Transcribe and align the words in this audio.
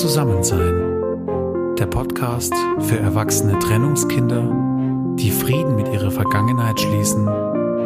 Zusammensein. 0.00 1.76
Der 1.78 1.86
Podcast 1.86 2.52
für 2.80 2.98
erwachsene 2.98 3.56
Trennungskinder, 3.60 4.42
die 5.16 5.30
Frieden 5.30 5.76
mit 5.76 5.86
ihrer 5.86 6.10
Vergangenheit 6.10 6.80
schließen, 6.80 7.28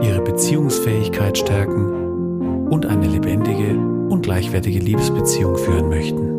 ihre 0.00 0.23
Beziehungsfähigkeit 0.23 1.36
stärken 1.36 2.68
und 2.71 2.86
eine 2.86 3.07
lebendige 3.07 3.77
und 4.09 4.23
gleichwertige 4.23 4.79
Liebesbeziehung 4.79 5.59
führen 5.59 5.91
möchten. 5.91 6.39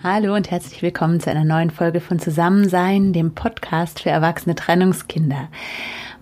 Hallo 0.00 0.36
und 0.36 0.52
herzlich 0.52 0.80
willkommen 0.80 1.18
zu 1.18 1.28
einer 1.28 1.44
neuen 1.44 1.70
Folge 1.70 2.00
von 2.00 2.20
Zusammensein, 2.20 3.12
dem 3.12 3.34
Podcast 3.34 4.00
für 4.00 4.10
erwachsene 4.10 4.54
Trennungskinder. 4.54 5.48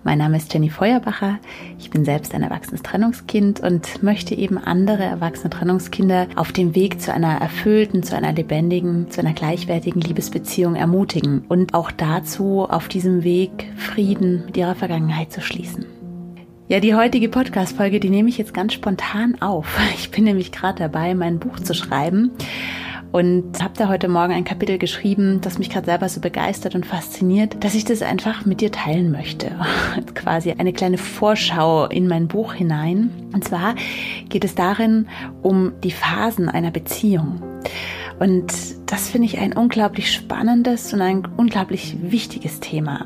Mein 0.05 0.19
Name 0.19 0.37
ist 0.37 0.53
Jenny 0.53 0.69
Feuerbacher. 0.69 1.39
Ich 1.79 1.89
bin 1.89 2.05
selbst 2.05 2.35
ein 2.35 2.43
erwachsenes 2.43 2.83
Trennungskind 2.83 3.61
und 3.61 4.03
möchte 4.03 4.35
eben 4.35 4.59
andere 4.59 5.01
erwachsene 5.01 5.49
Trennungskinder 5.49 6.27
auf 6.35 6.51
dem 6.51 6.75
Weg 6.75 7.01
zu 7.01 7.11
einer 7.11 7.41
erfüllten, 7.41 8.03
zu 8.03 8.15
einer 8.15 8.31
lebendigen, 8.31 9.09
zu 9.09 9.21
einer 9.21 9.33
gleichwertigen 9.33 10.01
Liebesbeziehung 10.01 10.75
ermutigen 10.75 11.43
und 11.49 11.73
auch 11.73 11.89
dazu 11.89 12.67
auf 12.69 12.87
diesem 12.87 13.23
Weg 13.23 13.65
Frieden 13.77 14.43
mit 14.45 14.57
ihrer 14.57 14.75
Vergangenheit 14.75 15.31
zu 15.31 15.41
schließen. 15.41 15.87
Ja, 16.67 16.79
die 16.79 16.93
heutige 16.93 17.29
Podcast-Folge, 17.29 17.99
die 17.99 18.11
nehme 18.11 18.29
ich 18.29 18.37
jetzt 18.37 18.53
ganz 18.53 18.73
spontan 18.73 19.41
auf. 19.41 19.79
Ich 19.95 20.11
bin 20.11 20.25
nämlich 20.25 20.51
gerade 20.51 20.77
dabei, 20.77 21.15
mein 21.15 21.39
Buch 21.39 21.59
zu 21.59 21.73
schreiben 21.73 22.29
und 23.15 23.63
habe 23.63 23.75
da 23.77 23.87
heute 23.87 24.09
Morgen 24.09 24.33
ein 24.33 24.43
Kapitel 24.43 24.77
geschrieben, 24.77 25.39
das 25.39 25.57
mich 25.57 25.69
gerade 25.69 25.85
selber 25.85 26.09
so 26.09 26.19
begeistert 26.19 26.75
und 26.75 26.85
fasziniert, 26.85 27.63
dass 27.63 27.73
ich 27.73 27.85
das 27.85 28.01
einfach 28.01 28.45
mit 28.45 28.59
dir 28.59 28.73
teilen 28.73 29.09
möchte. 29.09 29.55
Quasi 30.15 30.51
eine 30.51 30.73
kleine 30.73 30.97
Vorschau 30.97 31.85
in 31.85 32.09
mein 32.09 32.27
Buch 32.27 32.51
hinein. 32.51 33.09
Und 33.31 33.45
zwar 33.45 33.75
geht 34.27 34.43
es 34.43 34.53
darin 34.53 35.07
um 35.41 35.71
die 35.81 35.91
Phasen 35.91 36.49
einer 36.49 36.71
Beziehung. 36.71 37.41
Und 38.19 38.51
das 38.85 39.07
finde 39.07 39.27
ich 39.27 39.39
ein 39.39 39.53
unglaublich 39.53 40.11
spannendes 40.11 40.91
und 40.91 40.99
ein 40.99 41.25
unglaublich 41.37 41.95
wichtiges 42.01 42.59
Thema 42.59 43.05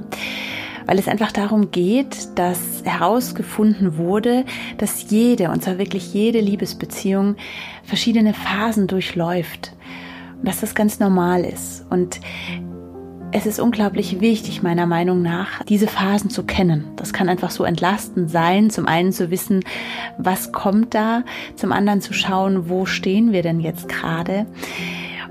weil 0.85 0.97
es 0.97 1.07
einfach 1.07 1.31
darum 1.31 1.69
geht, 1.69 2.29
dass 2.39 2.81
herausgefunden 2.83 3.97
wurde, 3.97 4.43
dass 4.79 5.11
jede, 5.11 5.51
und 5.51 5.61
zwar 5.61 5.77
wirklich 5.77 6.15
jede 6.15 6.39
Liebesbeziehung, 6.39 7.35
verschiedene 7.83 8.33
Phasen 8.33 8.87
durchläuft 8.87 9.73
dass 10.43 10.61
das 10.61 10.75
ganz 10.75 10.99
normal 10.99 11.43
ist. 11.43 11.85
Und 11.89 12.19
es 13.31 13.45
ist 13.45 13.59
unglaublich 13.59 14.21
wichtig, 14.21 14.63
meiner 14.63 14.87
Meinung 14.87 15.21
nach, 15.21 15.63
diese 15.63 15.87
Phasen 15.87 16.29
zu 16.31 16.43
kennen. 16.43 16.85
Das 16.95 17.13
kann 17.13 17.29
einfach 17.29 17.51
so 17.51 17.63
entlastend 17.63 18.31
sein, 18.31 18.69
zum 18.71 18.87
einen 18.87 19.11
zu 19.11 19.29
wissen, 19.29 19.63
was 20.17 20.51
kommt 20.51 20.95
da, 20.95 21.23
zum 21.55 21.71
anderen 21.71 22.01
zu 22.01 22.13
schauen, 22.13 22.69
wo 22.69 22.85
stehen 22.85 23.31
wir 23.31 23.43
denn 23.43 23.59
jetzt 23.59 23.87
gerade. 23.87 24.47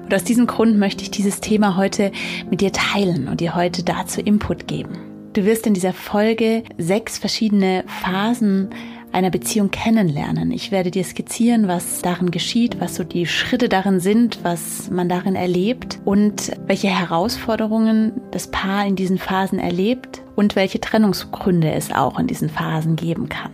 Und 0.05 0.15
aus 0.15 0.25
diesem 0.25 0.47
Grund 0.47 0.79
möchte 0.79 1.03
ich 1.03 1.11
dieses 1.11 1.41
Thema 1.41 1.77
heute 1.77 2.13
mit 2.51 2.61
dir 2.61 2.73
teilen 2.73 3.27
und 3.29 3.41
dir 3.41 3.57
heute 3.57 3.83
dazu 3.83 4.21
Input 4.21 4.69
geben. 4.69 4.97
Du 5.33 5.45
wirst 5.45 5.67
in 5.67 5.75
dieser 5.75 5.93
Folge 5.93 6.63
sechs 6.79 7.19
verschiedene 7.19 7.85
Phasen 7.87 8.71
einer 9.13 9.31
Beziehung 9.31 9.71
kennenlernen. 9.71 10.51
Ich 10.51 10.71
werde 10.71 10.91
dir 10.91 11.05
skizzieren, 11.05 11.69
was 11.69 12.03
darin 12.03 12.31
geschieht, 12.31 12.81
was 12.81 12.95
so 12.95 13.05
die 13.05 13.27
Schritte 13.27 13.69
darin 13.69 14.01
sind, 14.01 14.41
was 14.43 14.91
man 14.91 15.09
darin 15.09 15.35
erlebt 15.35 16.01
und 16.05 16.53
welche 16.67 16.89
Herausforderungen 16.89 18.13
das 18.31 18.51
Paar 18.51 18.87
in 18.87 18.97
diesen 18.97 19.19
Phasen 19.19 19.59
erlebt 19.59 20.23
und 20.37 20.57
welche 20.57 20.81
Trennungsgründe 20.81 21.71
es 21.73 21.93
auch 21.93 22.19
in 22.19 22.27
diesen 22.27 22.51
Phasen 22.51 22.97
geben 22.97 23.29
kann. 23.29 23.51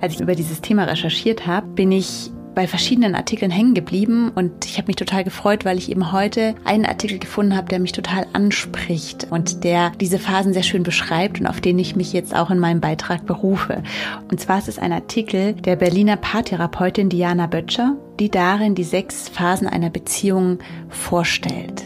Als 0.00 0.14
ich 0.14 0.20
über 0.20 0.34
dieses 0.34 0.60
Thema 0.60 0.84
recherchiert 0.84 1.46
habe, 1.46 1.66
bin 1.68 1.90
ich 1.90 2.30
bei 2.56 2.66
verschiedenen 2.66 3.14
Artikeln 3.14 3.50
hängen 3.50 3.74
geblieben 3.74 4.32
und 4.34 4.64
ich 4.64 4.78
habe 4.78 4.86
mich 4.86 4.96
total 4.96 5.24
gefreut, 5.24 5.66
weil 5.66 5.76
ich 5.76 5.90
eben 5.90 6.10
heute 6.10 6.54
einen 6.64 6.86
Artikel 6.86 7.18
gefunden 7.18 7.54
habe, 7.54 7.68
der 7.68 7.78
mich 7.78 7.92
total 7.92 8.26
anspricht 8.32 9.26
und 9.30 9.62
der 9.62 9.90
diese 10.00 10.18
Phasen 10.18 10.54
sehr 10.54 10.62
schön 10.62 10.82
beschreibt 10.82 11.38
und 11.38 11.46
auf 11.46 11.60
den 11.60 11.78
ich 11.78 11.96
mich 11.96 12.14
jetzt 12.14 12.34
auch 12.34 12.50
in 12.50 12.58
meinem 12.58 12.80
Beitrag 12.80 13.26
berufe. 13.26 13.82
Und 14.30 14.40
zwar 14.40 14.58
ist 14.58 14.68
es 14.68 14.78
ein 14.78 14.92
Artikel 14.92 15.52
der 15.52 15.76
Berliner 15.76 16.16
Paartherapeutin 16.16 17.10
Diana 17.10 17.46
Böttcher 17.46 17.94
die 18.20 18.30
darin 18.30 18.74
die 18.74 18.84
sechs 18.84 19.28
Phasen 19.28 19.66
einer 19.66 19.90
Beziehung 19.90 20.58
vorstellt. 20.88 21.84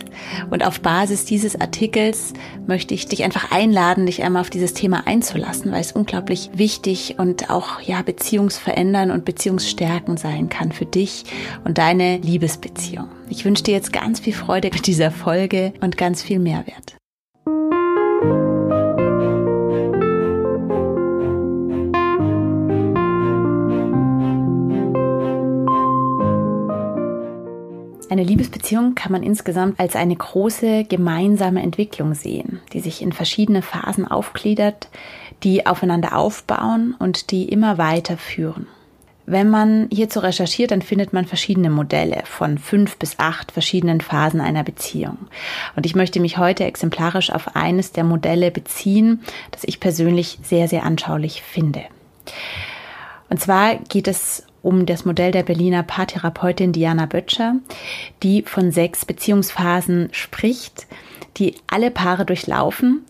Und 0.50 0.64
auf 0.64 0.80
Basis 0.80 1.24
dieses 1.24 1.60
Artikels 1.60 2.32
möchte 2.66 2.94
ich 2.94 3.06
dich 3.06 3.24
einfach 3.24 3.50
einladen, 3.50 4.06
dich 4.06 4.22
einmal 4.22 4.42
auf 4.42 4.50
dieses 4.50 4.74
Thema 4.74 5.06
einzulassen, 5.06 5.72
weil 5.72 5.80
es 5.80 5.92
unglaublich 5.92 6.50
wichtig 6.54 7.16
und 7.18 7.50
auch 7.50 7.80
ja 7.80 8.02
beziehungsverändern 8.02 9.10
und 9.10 9.24
beziehungsstärken 9.24 10.16
sein 10.16 10.48
kann 10.48 10.72
für 10.72 10.86
dich 10.86 11.24
und 11.64 11.78
deine 11.78 12.18
Liebesbeziehung. 12.18 13.08
Ich 13.28 13.44
wünsche 13.44 13.64
dir 13.64 13.74
jetzt 13.74 13.92
ganz 13.92 14.20
viel 14.20 14.34
Freude 14.34 14.70
mit 14.72 14.86
dieser 14.86 15.10
Folge 15.10 15.72
und 15.80 15.96
ganz 15.96 16.22
viel 16.22 16.38
Mehrwert. 16.38 16.99
Eine 28.10 28.24
Liebesbeziehung 28.24 28.96
kann 28.96 29.12
man 29.12 29.22
insgesamt 29.22 29.78
als 29.78 29.94
eine 29.94 30.16
große 30.16 30.82
gemeinsame 30.82 31.62
Entwicklung 31.62 32.14
sehen, 32.14 32.58
die 32.72 32.80
sich 32.80 33.02
in 33.02 33.12
verschiedene 33.12 33.62
Phasen 33.62 34.04
aufgliedert, 34.04 34.88
die 35.44 35.64
aufeinander 35.64 36.16
aufbauen 36.16 36.96
und 36.98 37.30
die 37.30 37.48
immer 37.48 37.78
weiter 37.78 38.16
führen. 38.16 38.66
Wenn 39.26 39.48
man 39.48 39.86
hierzu 39.92 40.18
recherchiert, 40.18 40.72
dann 40.72 40.82
findet 40.82 41.12
man 41.12 41.24
verschiedene 41.24 41.70
Modelle 41.70 42.24
von 42.24 42.58
fünf 42.58 42.96
bis 42.96 43.20
acht 43.20 43.52
verschiedenen 43.52 44.00
Phasen 44.00 44.40
einer 44.40 44.64
Beziehung. 44.64 45.28
Und 45.76 45.86
ich 45.86 45.94
möchte 45.94 46.18
mich 46.18 46.36
heute 46.36 46.64
exemplarisch 46.64 47.30
auf 47.30 47.54
eines 47.54 47.92
der 47.92 48.02
Modelle 48.02 48.50
beziehen, 48.50 49.22
das 49.52 49.62
ich 49.62 49.78
persönlich 49.78 50.40
sehr, 50.42 50.66
sehr 50.66 50.82
anschaulich 50.82 51.42
finde. 51.42 51.84
Und 53.28 53.40
zwar 53.40 53.76
geht 53.76 54.08
es 54.08 54.42
um 54.62 54.86
das 54.86 55.04
Modell 55.04 55.32
der 55.32 55.42
Berliner 55.42 55.82
Paartherapeutin 55.82 56.72
Diana 56.72 57.06
Böttcher, 57.06 57.56
die 58.22 58.42
von 58.42 58.70
sechs 58.72 59.04
Beziehungsphasen 59.04 60.08
spricht, 60.12 60.86
die 61.36 61.54
alle 61.66 61.90
Paare 61.90 62.26
durchlaufen, 62.26 63.04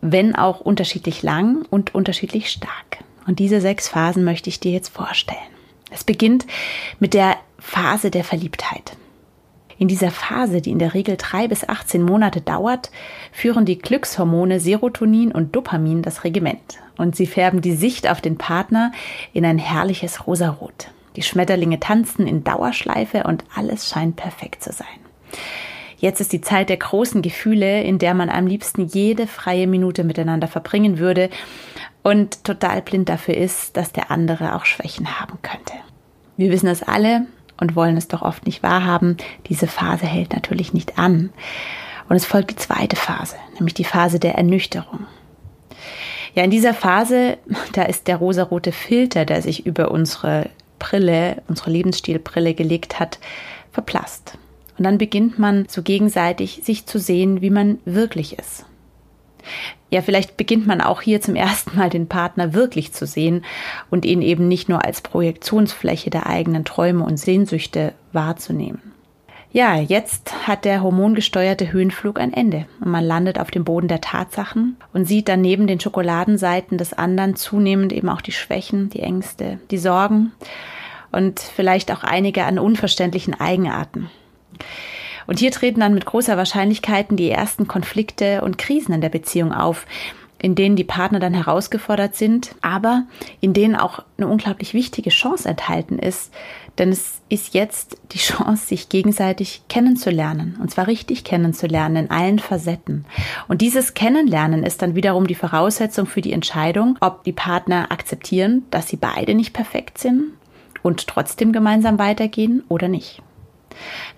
wenn 0.00 0.34
auch 0.36 0.60
unterschiedlich 0.60 1.22
lang 1.22 1.64
und 1.70 1.94
unterschiedlich 1.94 2.50
stark. 2.50 2.98
Und 3.26 3.38
diese 3.38 3.60
sechs 3.60 3.88
Phasen 3.88 4.24
möchte 4.24 4.48
ich 4.48 4.60
dir 4.60 4.72
jetzt 4.72 4.90
vorstellen. 4.90 5.38
Es 5.90 6.04
beginnt 6.04 6.46
mit 7.00 7.14
der 7.14 7.36
Phase 7.58 8.10
der 8.10 8.24
Verliebtheit. 8.24 8.96
In 9.78 9.88
dieser 9.88 10.10
Phase, 10.10 10.60
die 10.60 10.70
in 10.70 10.78
der 10.78 10.94
Regel 10.94 11.16
drei 11.18 11.48
bis 11.48 11.68
18 11.68 12.02
Monate 12.02 12.40
dauert, 12.40 12.90
führen 13.30 13.66
die 13.66 13.78
Glückshormone 13.78 14.58
Serotonin 14.58 15.32
und 15.32 15.54
Dopamin 15.54 16.02
das 16.02 16.24
Regiment 16.24 16.78
und 16.96 17.14
sie 17.14 17.26
färben 17.26 17.60
die 17.60 17.74
Sicht 17.74 18.08
auf 18.08 18.20
den 18.20 18.38
Partner 18.38 18.92
in 19.32 19.44
ein 19.44 19.58
herrliches 19.58 20.26
Rosarot. 20.26 20.88
Die 21.16 21.22
Schmetterlinge 21.22 21.80
tanzen 21.80 22.26
in 22.26 22.44
Dauerschleife 22.44 23.24
und 23.24 23.44
alles 23.54 23.88
scheint 23.88 24.16
perfekt 24.16 24.62
zu 24.62 24.72
sein. 24.72 24.86
Jetzt 25.98 26.20
ist 26.20 26.32
die 26.32 26.42
Zeit 26.42 26.68
der 26.68 26.76
großen 26.76 27.22
Gefühle, 27.22 27.82
in 27.82 27.98
der 27.98 28.12
man 28.12 28.28
am 28.28 28.46
liebsten 28.46 28.86
jede 28.86 29.26
freie 29.26 29.66
Minute 29.66 30.04
miteinander 30.04 30.46
verbringen 30.46 30.98
würde 30.98 31.30
und 32.02 32.44
total 32.44 32.82
blind 32.82 33.08
dafür 33.08 33.36
ist, 33.36 33.76
dass 33.76 33.92
der 33.92 34.10
andere 34.10 34.54
auch 34.54 34.66
Schwächen 34.66 35.18
haben 35.18 35.38
könnte. 35.42 35.72
Wir 36.36 36.50
wissen 36.50 36.68
es 36.68 36.82
alle, 36.82 37.26
und 37.58 37.76
wollen 37.76 37.96
es 37.96 38.08
doch 38.08 38.22
oft 38.22 38.46
nicht 38.46 38.62
wahrhaben. 38.62 39.16
Diese 39.48 39.66
Phase 39.66 40.06
hält 40.06 40.32
natürlich 40.32 40.72
nicht 40.72 40.98
an. 40.98 41.30
Und 42.08 42.16
es 42.16 42.24
folgt 42.24 42.50
die 42.50 42.56
zweite 42.56 42.96
Phase, 42.96 43.36
nämlich 43.54 43.74
die 43.74 43.84
Phase 43.84 44.18
der 44.18 44.34
Ernüchterung. 44.34 45.06
Ja, 46.34 46.44
in 46.44 46.50
dieser 46.50 46.74
Phase, 46.74 47.38
da 47.72 47.82
ist 47.82 48.08
der 48.08 48.16
rosarote 48.16 48.72
Filter, 48.72 49.24
der 49.24 49.42
sich 49.42 49.66
über 49.66 49.90
unsere 49.90 50.50
Brille, 50.78 51.42
unsere 51.48 51.70
Lebensstilbrille 51.70 52.54
gelegt 52.54 53.00
hat, 53.00 53.18
verblasst. 53.72 54.38
Und 54.78 54.84
dann 54.84 54.98
beginnt 54.98 55.38
man 55.38 55.66
so 55.68 55.82
gegenseitig 55.82 56.60
sich 56.62 56.86
zu 56.86 56.98
sehen, 56.98 57.40
wie 57.40 57.50
man 57.50 57.78
wirklich 57.86 58.38
ist. 58.38 58.66
Ja, 59.90 60.02
vielleicht 60.02 60.36
beginnt 60.36 60.66
man 60.66 60.80
auch 60.80 61.00
hier 61.00 61.20
zum 61.20 61.36
ersten 61.36 61.76
Mal 61.76 61.90
den 61.90 62.08
Partner 62.08 62.54
wirklich 62.54 62.92
zu 62.92 63.06
sehen 63.06 63.44
und 63.90 64.04
ihn 64.04 64.22
eben 64.22 64.48
nicht 64.48 64.68
nur 64.68 64.84
als 64.84 65.00
Projektionsfläche 65.00 66.10
der 66.10 66.26
eigenen 66.26 66.64
Träume 66.64 67.04
und 67.04 67.18
Sehnsüchte 67.18 67.92
wahrzunehmen. 68.12 68.92
Ja, 69.52 69.76
jetzt 69.76 70.46
hat 70.46 70.64
der 70.64 70.82
hormongesteuerte 70.82 71.72
Höhenflug 71.72 72.20
ein 72.20 72.34
Ende 72.34 72.66
und 72.80 72.90
man 72.90 73.04
landet 73.04 73.38
auf 73.38 73.50
dem 73.50 73.64
Boden 73.64 73.88
der 73.88 74.02
Tatsachen 74.02 74.76
und 74.92 75.06
sieht 75.06 75.28
dann 75.28 75.40
neben 75.40 75.66
den 75.66 75.80
Schokoladenseiten 75.80 76.76
des 76.76 76.92
anderen 76.92 77.36
zunehmend 77.36 77.92
eben 77.92 78.08
auch 78.10 78.20
die 78.20 78.32
Schwächen, 78.32 78.90
die 78.90 79.00
Ängste, 79.00 79.58
die 79.70 79.78
Sorgen 79.78 80.32
und 81.10 81.40
vielleicht 81.40 81.90
auch 81.90 82.02
einige 82.02 82.44
an 82.44 82.58
unverständlichen 82.58 83.32
Eigenarten. 83.32 84.10
Und 85.26 85.38
hier 85.38 85.50
treten 85.50 85.80
dann 85.80 85.94
mit 85.94 86.06
großer 86.06 86.36
Wahrscheinlichkeit 86.36 87.06
die 87.10 87.30
ersten 87.30 87.66
Konflikte 87.66 88.42
und 88.42 88.58
Krisen 88.58 88.94
in 88.94 89.00
der 89.00 89.08
Beziehung 89.08 89.52
auf, 89.52 89.86
in 90.38 90.54
denen 90.54 90.76
die 90.76 90.84
Partner 90.84 91.18
dann 91.18 91.34
herausgefordert 91.34 92.14
sind, 92.14 92.54
aber 92.60 93.04
in 93.40 93.52
denen 93.52 93.74
auch 93.74 94.04
eine 94.18 94.28
unglaublich 94.28 94.74
wichtige 94.74 95.10
Chance 95.10 95.48
enthalten 95.48 95.98
ist, 95.98 96.32
denn 96.78 96.90
es 96.90 97.22
ist 97.30 97.54
jetzt 97.54 97.96
die 98.12 98.18
Chance, 98.18 98.66
sich 98.66 98.88
gegenseitig 98.88 99.62
kennenzulernen, 99.68 100.58
und 100.60 100.70
zwar 100.70 100.88
richtig 100.88 101.24
kennenzulernen 101.24 102.04
in 102.04 102.10
allen 102.10 102.38
Facetten. 102.38 103.06
Und 103.48 103.62
dieses 103.62 103.94
Kennenlernen 103.94 104.62
ist 104.62 104.82
dann 104.82 104.94
wiederum 104.94 105.26
die 105.26 105.34
Voraussetzung 105.34 106.06
für 106.06 106.20
die 106.20 106.32
Entscheidung, 106.32 106.98
ob 107.00 107.24
die 107.24 107.32
Partner 107.32 107.90
akzeptieren, 107.90 108.64
dass 108.70 108.88
sie 108.88 108.96
beide 108.96 109.34
nicht 109.34 109.54
perfekt 109.54 109.98
sind 109.98 110.32
und 110.82 111.06
trotzdem 111.06 111.52
gemeinsam 111.52 111.98
weitergehen 111.98 112.62
oder 112.68 112.88
nicht. 112.88 113.22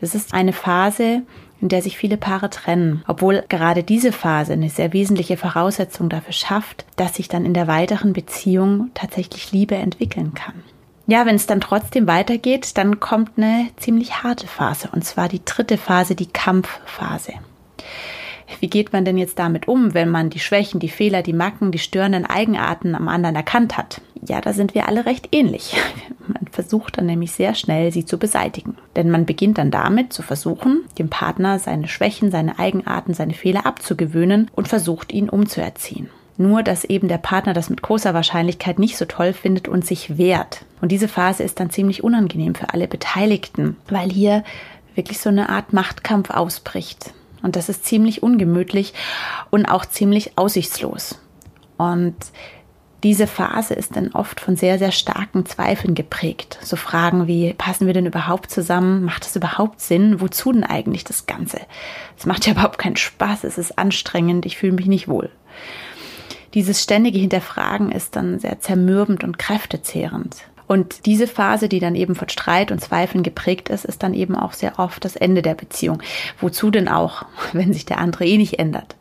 Das 0.01 0.15
ist 0.15 0.35
eine 0.35 0.53
Phase, 0.53 1.23
in 1.61 1.69
der 1.69 1.83
sich 1.83 1.97
viele 1.97 2.17
Paare 2.17 2.51
trennen, 2.51 3.03
obwohl 3.07 3.45
gerade 3.49 3.83
diese 3.83 4.13
Phase 4.13 4.53
eine 4.53 4.71
sehr 4.71 4.93
wesentliche 4.93 5.37
Voraussetzung 5.37 6.09
dafür 6.09 6.33
schafft, 6.33 6.85
dass 6.97 7.17
sich 7.17 7.29
dann 7.29 7.45
in 7.45 7.55
der 7.55 7.67
weiteren 7.67 8.13
Beziehung 8.13 8.91
tatsächlich 8.95 9.53
Liebe 9.53 9.75
entwickeln 9.75 10.35
kann. 10.35 10.63
Ja, 11.07 11.25
wenn 11.25 11.37
es 11.37 11.47
dann 11.47 11.61
trotzdem 11.61 12.07
weitergeht, 12.07 12.77
dann 12.77 13.01
kommt 13.01 13.33
eine 13.39 13.69
ziemlich 13.77 14.23
harte 14.23 14.47
Phase, 14.47 14.91
und 14.93 15.05
zwar 15.05 15.29
die 15.29 15.43
dritte 15.45 15.79
Phase, 15.79 16.15
die 16.15 16.27
Kampfphase. 16.27 17.33
Wie 18.61 18.69
geht 18.69 18.93
man 18.93 19.05
denn 19.05 19.19
jetzt 19.19 19.39
damit 19.39 19.69
um, 19.69 19.95
wenn 19.95 20.09
man 20.09 20.31
die 20.31 20.41
Schwächen, 20.41 20.81
die 20.81 20.89
Fehler, 20.89 21.23
die 21.23 21.33
Macken, 21.33 21.71
die 21.71 21.79
störenden 21.79 22.27
Eigenarten 22.27 22.95
am 22.95 23.09
anderen 23.09 23.37
erkannt 23.37 23.77
hat? 23.77 24.01
Ja, 24.27 24.41
da 24.41 24.53
sind 24.53 24.75
wir 24.75 24.89
alle 24.89 25.07
recht 25.07 25.29
ähnlich. 25.33 25.77
Man 26.27 26.49
versucht 26.51 26.99
dann 26.99 27.07
nämlich 27.07 27.33
sehr 27.33 27.55
schnell, 27.55 27.93
sie 27.93 28.05
zu 28.05 28.19
beseitigen. 28.19 28.77
Denn 28.97 29.11
man 29.11 29.25
beginnt 29.25 29.57
dann 29.57 29.71
damit 29.71 30.13
zu 30.13 30.23
versuchen, 30.23 30.83
dem 30.99 31.09
Partner 31.09 31.59
seine 31.59 31.89
Schwächen, 31.89 32.31
seine 32.31 32.59
Eigenarten, 32.59 33.15
seine 33.15 33.33
Fehler 33.33 33.65
abzugewöhnen 33.65 34.51
und 34.55 34.69
versucht, 34.69 35.13
ihn 35.13 35.31
umzuerziehen. 35.31 36.11
Nur, 36.37 36.63
dass 36.63 36.85
eben 36.85 37.09
der 37.09 37.19
Partner 37.19 37.55
das 37.55 37.71
mit 37.71 37.81
großer 37.81 38.13
Wahrscheinlichkeit 38.13 38.79
nicht 38.79 38.97
so 38.97 39.07
toll 39.07 39.33
findet 39.33 39.69
und 39.69 39.87
sich 39.87 40.19
wehrt. 40.19 40.65
Und 40.81 40.93
diese 40.93 41.09
Phase 41.09 41.43
ist 41.43 41.61
dann 41.61 41.71
ziemlich 41.71 42.05
unangenehm 42.05 42.55
für 42.55 42.75
alle 42.75 42.89
Beteiligten, 42.89 43.77
weil 43.89 44.11
hier 44.11 44.45
wirklich 44.95 45.19
so 45.21 45.31
eine 45.31 45.49
Art 45.49 45.73
Machtkampf 45.73 46.31
ausbricht. 46.31 47.15
Und 47.43 47.57
das 47.57 47.69
ist 47.69 47.85
ziemlich 47.85 48.23
ungemütlich 48.23 48.95
und 49.51 49.67
auch 49.67 49.85
ziemlich 49.85 50.37
aussichtslos. 50.37 51.19
Und 51.77 52.17
diese 53.05 53.29
Phase 53.29 53.75
ist 53.75 53.95
dann 53.95 54.09
oft 54.13 54.41
von 54.41 54.57
sehr, 54.57 54.79
sehr 54.79 54.91
starken 54.91 55.47
Zweifeln 55.47 55.95
geprägt. 55.95 56.59
So 56.63 56.75
Fragen 56.75 57.29
wie, 57.29 57.55
passen 57.55 57.87
wir 57.87 57.95
denn 57.95 58.07
überhaupt 58.07 58.51
zusammen? 58.51 59.05
Macht 59.05 59.25
es 59.25 59.37
überhaupt 59.37 59.81
Sinn? 59.81 60.21
Wozu 60.21 60.53
denn 60.53 60.65
eigentlich 60.65 61.05
das 61.05 61.27
Ganze? 61.27 61.61
Es 62.19 62.27
macht 62.27 62.47
ja 62.47 62.53
überhaupt 62.55 62.79
keinen 62.79 62.97
Spaß, 62.97 63.45
es 63.45 63.57
ist 63.57 63.79
anstrengend, 63.79 64.47
ich 64.47 64.59
fühle 64.59 64.73
mich 64.73 64.87
nicht 64.87 65.07
wohl. 65.07 65.31
Dieses 66.55 66.83
ständige 66.83 67.19
Hinterfragen 67.19 67.93
ist 67.93 68.17
dann 68.17 68.41
sehr 68.41 68.59
zermürbend 68.59 69.23
und 69.23 69.39
kräftezehrend. 69.39 70.37
Und 70.69 71.07
diese 71.07 71.27
Phase, 71.27 71.69
die 71.69 71.81
dann 71.81 71.95
eben 71.95 72.15
von 72.15 72.29
Streit 72.29 72.71
und 72.71 72.81
Zweifeln 72.81 73.25
geprägt 73.25 73.71
ist, 73.71 73.87
ist 73.87 74.03
dann 74.03 74.15
eben 74.15 74.37
auch 74.37 74.53
sehr 74.53 74.79
oft 74.79 75.05
das 75.05 75.17
Ende 75.17 75.43
der 75.43 75.55
Beziehung. 75.55 76.03
Wozu 76.41 76.71
denn 76.71 76.89
auch, 76.89 77.25
wenn 77.53 77.73
sich 77.73 77.87
der 77.87 77.99
andere 77.99 78.27
eh 78.27 78.37
nicht 78.37 78.59
ändert? 78.59 78.95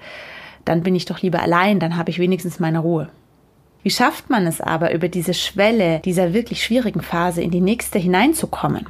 Dann 0.66 0.81
bin 0.81 0.96
ich 0.96 1.06
doch 1.06 1.22
lieber 1.22 1.42
allein, 1.42 1.80
dann 1.80 1.98
habe 1.98 2.10
ich 2.10 2.19
wenigstens 2.19 2.60
meine 2.60 2.80
Ruhe. 2.80 3.10
Wie 3.84 3.90
schafft 3.90 4.30
man 4.30 4.48
es 4.48 4.60
aber, 4.60 4.94
über 4.94 5.08
diese 5.08 5.34
Schwelle 5.34 6.00
dieser 6.00 6.34
wirklich 6.34 6.64
schwierigen 6.64 7.02
Phase 7.02 7.42
in 7.42 7.52
die 7.52 7.62
nächste 7.62 8.00
hineinzukommen? 8.00 8.88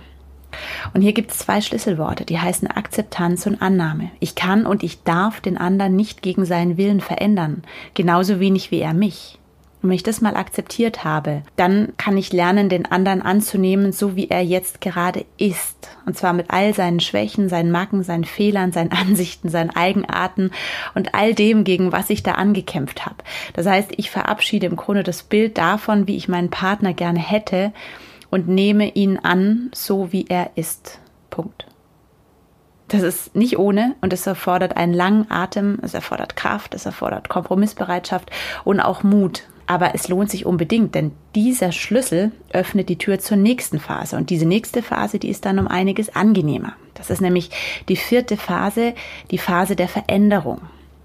Und 0.94 1.02
hier 1.02 1.14
gibt 1.14 1.32
es 1.32 1.40
zwei 1.40 1.62
Schlüsselworte, 1.62 2.26
die 2.26 2.40
heißen 2.40 2.68
Akzeptanz 2.68 3.46
und 3.48 3.62
Annahme. 3.62 4.12
Ich 4.20 4.36
kann 4.36 4.66
und 4.66 4.84
ich 4.84 5.04
darf 5.04 5.42
den 5.42 5.58
anderen 5.58 5.96
nicht 5.96 6.22
gegen 6.22 6.46
seinen 6.46 6.78
Willen 6.78 7.02
verändern, 7.02 7.64
genauso 7.94 8.40
wenig 8.40 8.72
wie 8.72 8.80
er 8.80 8.94
mich. 8.94 9.37
Und 9.88 9.92
wenn 9.92 9.96
ich 9.96 10.04
das 10.04 10.20
mal 10.20 10.36
akzeptiert 10.36 11.06
habe, 11.06 11.44
dann 11.56 11.94
kann 11.96 12.18
ich 12.18 12.34
lernen, 12.34 12.68
den 12.68 12.86
anderen 12.86 13.22
anzunehmen, 13.22 13.94
so 13.94 14.18
wie 14.18 14.28
er 14.28 14.44
jetzt 14.44 14.82
gerade 14.82 15.24
ist. 15.38 15.88
Und 16.06 16.18
zwar 16.18 16.34
mit 16.34 16.48
all 16.50 16.74
seinen 16.74 17.00
Schwächen, 17.00 17.48
seinen 17.48 17.72
Macken, 17.72 18.04
seinen 18.04 18.26
Fehlern, 18.26 18.74
seinen 18.74 18.92
Ansichten, 18.92 19.48
seinen 19.48 19.70
Eigenarten 19.70 20.52
und 20.94 21.16
all 21.16 21.34
dem, 21.34 21.64
gegen 21.64 21.94
was 21.94 22.10
ich 22.10 22.22
da 22.22 22.34
angekämpft 22.34 23.06
habe. 23.06 23.16
Das 23.54 23.66
heißt, 23.66 23.94
ich 23.96 24.12
verabschiede 24.12 24.68
im 24.68 24.76
Grunde 24.76 25.04
das 25.04 25.24
Bild 25.24 25.58
davon, 25.58 26.06
wie 26.06 26.18
ich 26.18 26.28
meinen 26.28 26.50
Partner 26.50 26.94
gerne 26.94 27.20
hätte 27.20 27.72
und 28.30 28.50
nehme 28.50 28.90
ihn 28.90 29.18
an, 29.18 29.72
so 29.74 30.12
wie 30.12 30.26
er 30.28 30.52
ist. 30.56 31.00
Punkt. 31.30 31.66
Das 32.90 33.04
ist 33.04 33.38
nicht 33.38 33.58
ohne 33.58 33.96
und 34.02 34.12
es 34.12 34.28
erfordert 34.28 34.76
einen 34.76 34.94
langen 34.94 35.32
Atem, 35.32 35.80
es 35.82 35.94
erfordert 35.94 36.36
Kraft, 36.36 36.76
es 36.76 36.86
erfordert 36.86 37.30
Kompromissbereitschaft 37.30 38.32
und 38.66 38.82
auch 38.82 39.04
Mut. 39.04 39.44
Aber 39.68 39.94
es 39.94 40.08
lohnt 40.08 40.32
sich 40.32 40.46
unbedingt, 40.46 40.96
denn 40.96 41.12
dieser 41.36 41.74
Schlüssel 41.74 42.32
öffnet 42.52 42.88
die 42.90 42.98
Tür 42.98 43.20
zur 43.20 43.38
nächsten 43.38 43.80
Phase. 43.80 44.16
Und 44.16 44.30
diese 44.30 44.46
nächste 44.46 44.82
Phase, 44.82 45.20
die 45.20 45.30
ist 45.30 45.46
dann 45.46 45.60
um 45.60 45.68
einiges 45.68 46.16
angenehmer. 46.16 46.74
Das 46.94 47.10
ist 47.10 47.22
nämlich 47.22 47.52
die 47.90 47.98
vierte 47.98 48.38
Phase, 48.38 48.94
die 49.30 49.38
Phase 49.38 49.76
der 49.76 49.90
Veränderung. 49.90 50.62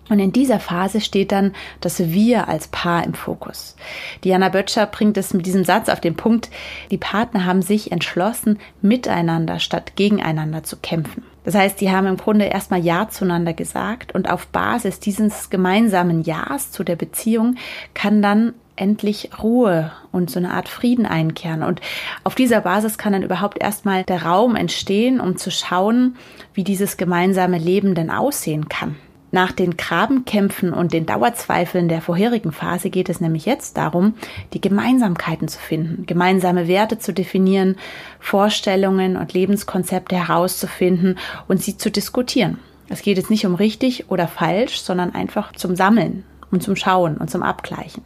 Und 0.09 0.19
in 0.19 0.33
dieser 0.33 0.61
Phase 0.61 1.01
steht 1.01 1.33
dann 1.33 1.55
das 1.81 1.99
Wir 2.13 2.49
als 2.49 2.69
Paar 2.69 3.05
im 3.05 3.15
Fokus. 3.15 3.77
Diana 4.25 4.49
Böttcher 4.49 4.87
bringt 4.87 5.17
es 5.17 5.33
mit 5.33 5.47
diesem 5.47 5.65
Satz 5.65 5.89
auf 5.89 6.01
den 6.01 6.17
Punkt, 6.17 6.51
die 6.91 6.99
Partner 6.99 7.45
haben 7.45 7.63
sich 7.63 7.93
entschlossen, 7.93 8.59
miteinander 8.81 9.59
statt 9.59 9.93
gegeneinander 9.97 10.65
zu 10.65 10.77
kämpfen. 10.77 11.23
Das 11.45 11.55
heißt, 11.55 11.81
die 11.81 11.91
haben 11.91 12.07
im 12.07 12.17
Grunde 12.17 12.45
erstmal 12.45 12.81
Ja 12.81 13.09
zueinander 13.09 13.53
gesagt 13.53 14.15
und 14.15 14.31
auf 14.31 14.47
Basis 14.49 15.01
dieses 15.01 15.51
gemeinsamen 15.51 16.23
Ja's 16.23 16.71
zu 16.71 16.85
der 16.85 16.97
Beziehung 16.97 17.57
kann 17.95 18.23
dann 18.23 18.55
endlich 18.77 19.31
Ruhe 19.43 19.93
und 20.13 20.31
so 20.31 20.39
eine 20.39 20.53
Art 20.53 20.69
Frieden 20.69 21.05
einkehren. 21.05 21.63
Und 21.63 21.81
auf 22.25 22.35
dieser 22.35 22.61
Basis 22.61 22.97
kann 22.97 23.13
dann 23.13 23.23
überhaupt 23.23 23.63
erstmal 23.63 24.05
der 24.05 24.23
Raum 24.23 24.57
entstehen, 24.57 25.21
um 25.21 25.37
zu 25.37 25.51
schauen, 25.51 26.17
wie 26.55 26.65
dieses 26.65 26.97
gemeinsame 26.97 27.59
Leben 27.59 27.95
denn 27.95 28.11
aussehen 28.11 28.69
kann. 28.69 28.97
Nach 29.35 29.51
den 29.51 29.79
Grabenkämpfen 29.79 30.75
und 30.75 30.93
den 30.93 31.07
Dauerzweifeln 31.07 31.89
der 31.89 32.03
vorherigen 32.03 32.53
Phase 32.53 32.91
geht 32.91 33.09
es 33.09 33.19
nämlich 33.19 33.47
jetzt 33.47 33.79
darum, 33.79 34.13
die 34.53 34.61
Gemeinsamkeiten 34.61 35.49
zu 35.49 35.59
finden, 35.59 36.05
gemeinsame 36.05 36.69
Werte 36.69 36.99
zu 36.99 37.15
definieren, 37.15 37.77
Vorstellungen 38.21 39.17
und 39.17 39.33
Lebenskonzepte 39.33 40.17
herauszufinden 40.17 41.19
und 41.49 41.63
sie 41.63 41.79
zu 41.79 41.91
diskutieren. 41.91 42.59
Es 42.91 43.01
geht 43.01 43.17
jetzt 43.17 43.31
nicht 43.31 43.47
um 43.47 43.55
richtig 43.55 44.11
oder 44.11 44.29
falsch, 44.29 44.83
sondern 44.83 45.15
einfach 45.15 45.53
zum 45.53 45.77
Sammeln 45.77 46.25
und 46.51 46.63
zum 46.63 46.77
Schauen 46.77 47.17
und 47.17 47.31
zum 47.31 47.43
Abgleichen. 47.43 48.03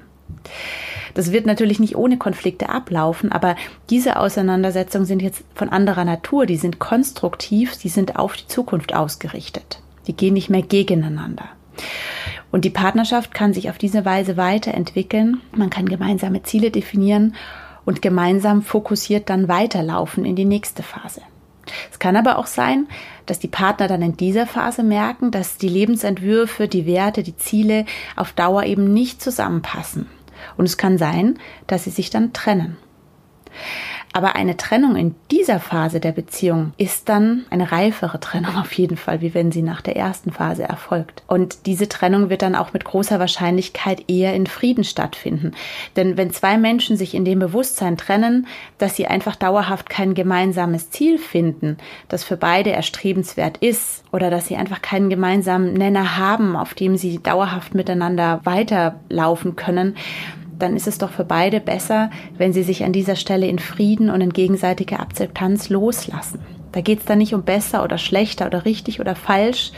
Das 1.14 1.32
wird 1.32 1.44
natürlich 1.44 1.80
nicht 1.80 1.96
ohne 1.96 2.18
Konflikte 2.18 2.68
ablaufen, 2.68 3.32
aber 3.32 3.56
diese 3.90 4.20
Auseinandersetzungen 4.20 5.06
sind 5.06 5.22
jetzt 5.22 5.42
von 5.56 5.70
anderer 5.70 6.04
Natur, 6.04 6.46
die 6.46 6.56
sind 6.56 6.78
konstruktiv, 6.78 7.74
sie 7.74 7.88
sind 7.88 8.14
auf 8.14 8.36
die 8.36 8.46
Zukunft 8.46 8.94
ausgerichtet. 8.94 9.80
Die 10.06 10.16
gehen 10.16 10.34
nicht 10.34 10.50
mehr 10.50 10.62
gegeneinander. 10.62 11.44
Und 12.50 12.64
die 12.64 12.70
Partnerschaft 12.70 13.34
kann 13.34 13.52
sich 13.52 13.68
auf 13.70 13.78
diese 13.78 14.04
Weise 14.04 14.36
weiterentwickeln. 14.36 15.40
Man 15.52 15.70
kann 15.70 15.88
gemeinsame 15.88 16.42
Ziele 16.42 16.70
definieren 16.70 17.34
und 17.84 18.02
gemeinsam 18.02 18.62
fokussiert 18.62 19.28
dann 19.30 19.48
weiterlaufen 19.48 20.24
in 20.24 20.36
die 20.36 20.44
nächste 20.44 20.82
Phase. 20.82 21.22
Es 21.90 21.98
kann 21.98 22.16
aber 22.16 22.38
auch 22.38 22.46
sein, 22.46 22.86
dass 23.26 23.38
die 23.40 23.48
Partner 23.48 23.88
dann 23.88 24.02
in 24.02 24.16
dieser 24.16 24.46
Phase 24.46 24.82
merken, 24.82 25.30
dass 25.30 25.58
die 25.58 25.68
Lebensentwürfe, 25.68 26.68
die 26.68 26.86
Werte, 26.86 27.22
die 27.22 27.36
Ziele 27.36 27.84
auf 28.14 28.32
Dauer 28.32 28.64
eben 28.64 28.92
nicht 28.92 29.20
zusammenpassen. 29.20 30.06
Und 30.56 30.66
es 30.66 30.76
kann 30.76 30.98
sein, 30.98 31.38
dass 31.66 31.84
sie 31.84 31.90
sich 31.90 32.10
dann 32.10 32.32
trennen. 32.32 32.76
Aber 34.16 34.34
eine 34.34 34.56
Trennung 34.56 34.96
in 34.96 35.14
dieser 35.30 35.60
Phase 35.60 36.00
der 36.00 36.12
Beziehung 36.12 36.72
ist 36.78 37.10
dann 37.10 37.44
eine 37.50 37.70
reifere 37.70 38.18
Trennung 38.18 38.56
auf 38.56 38.72
jeden 38.72 38.96
Fall, 38.96 39.20
wie 39.20 39.34
wenn 39.34 39.52
sie 39.52 39.60
nach 39.60 39.82
der 39.82 39.94
ersten 39.94 40.32
Phase 40.32 40.62
erfolgt. 40.62 41.22
Und 41.26 41.66
diese 41.66 41.86
Trennung 41.86 42.30
wird 42.30 42.40
dann 42.40 42.54
auch 42.54 42.72
mit 42.72 42.86
großer 42.86 43.20
Wahrscheinlichkeit 43.20 44.08
eher 44.08 44.32
in 44.32 44.46
Frieden 44.46 44.84
stattfinden. 44.84 45.52
Denn 45.96 46.16
wenn 46.16 46.30
zwei 46.30 46.56
Menschen 46.56 46.96
sich 46.96 47.14
in 47.14 47.26
dem 47.26 47.40
Bewusstsein 47.40 47.98
trennen, 47.98 48.46
dass 48.78 48.96
sie 48.96 49.06
einfach 49.06 49.36
dauerhaft 49.36 49.90
kein 49.90 50.14
gemeinsames 50.14 50.88
Ziel 50.88 51.18
finden, 51.18 51.76
das 52.08 52.24
für 52.24 52.38
beide 52.38 52.72
erstrebenswert 52.72 53.58
ist, 53.58 54.02
oder 54.12 54.30
dass 54.30 54.46
sie 54.46 54.56
einfach 54.56 54.80
keinen 54.80 55.10
gemeinsamen 55.10 55.74
Nenner 55.74 56.16
haben, 56.16 56.56
auf 56.56 56.72
dem 56.72 56.96
sie 56.96 57.22
dauerhaft 57.22 57.74
miteinander 57.74 58.40
weiterlaufen 58.44 59.56
können, 59.56 59.94
dann 60.58 60.76
ist 60.76 60.86
es 60.86 60.98
doch 60.98 61.10
für 61.10 61.24
beide 61.24 61.60
besser, 61.60 62.10
wenn 62.38 62.52
sie 62.52 62.62
sich 62.62 62.84
an 62.84 62.92
dieser 62.92 63.16
Stelle 63.16 63.46
in 63.46 63.58
Frieden 63.58 64.10
und 64.10 64.20
in 64.20 64.32
gegenseitiger 64.32 65.00
Akzeptanz 65.00 65.68
loslassen. 65.68 66.40
Da 66.72 66.80
geht 66.80 67.00
es 67.00 67.04
dann 67.04 67.18
nicht 67.18 67.34
um 67.34 67.42
besser 67.42 67.84
oder 67.84 67.98
schlechter 67.98 68.46
oder 68.46 68.64
richtig 68.64 69.00
oder 69.00 69.14
falsch, 69.14 69.72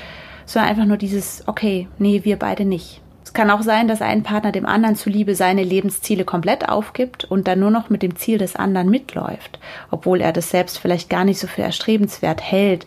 sondern 0.46 0.70
einfach 0.70 0.86
nur 0.86 0.96
dieses, 0.96 1.44
okay, 1.46 1.88
nee, 1.98 2.22
wir 2.24 2.38
beide 2.38 2.64
nicht. 2.64 3.00
Es 3.28 3.34
kann 3.34 3.50
auch 3.50 3.60
sein, 3.60 3.88
dass 3.88 4.00
ein 4.00 4.22
Partner 4.22 4.52
dem 4.52 4.64
anderen 4.64 4.96
zuliebe 4.96 5.34
seine 5.34 5.62
Lebensziele 5.62 6.24
komplett 6.24 6.66
aufgibt 6.68 7.24
und 7.24 7.46
dann 7.46 7.60
nur 7.60 7.70
noch 7.70 7.90
mit 7.90 8.02
dem 8.02 8.16
Ziel 8.16 8.38
des 8.38 8.56
anderen 8.56 8.88
mitläuft, 8.88 9.58
obwohl 9.90 10.22
er 10.22 10.32
das 10.32 10.50
selbst 10.50 10.78
vielleicht 10.78 11.10
gar 11.10 11.26
nicht 11.26 11.38
so 11.38 11.46
für 11.46 11.60
erstrebenswert 11.60 12.40
hält. 12.40 12.86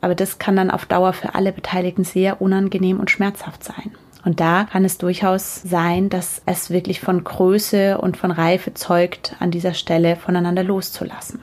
Aber 0.00 0.16
das 0.16 0.40
kann 0.40 0.56
dann 0.56 0.72
auf 0.72 0.86
Dauer 0.86 1.12
für 1.12 1.36
alle 1.36 1.52
Beteiligten 1.52 2.02
sehr 2.02 2.42
unangenehm 2.42 2.98
und 2.98 3.10
schmerzhaft 3.10 3.62
sein. 3.62 3.92
Und 4.24 4.40
da 4.40 4.64
kann 4.64 4.84
es 4.84 4.98
durchaus 4.98 5.62
sein, 5.62 6.10
dass 6.10 6.42
es 6.46 6.70
wirklich 6.70 7.00
von 7.00 7.24
Größe 7.24 7.98
und 7.98 8.16
von 8.16 8.30
Reife 8.30 8.74
zeugt, 8.74 9.36
an 9.38 9.50
dieser 9.50 9.74
Stelle 9.74 10.16
voneinander 10.16 10.62
loszulassen. 10.62 11.40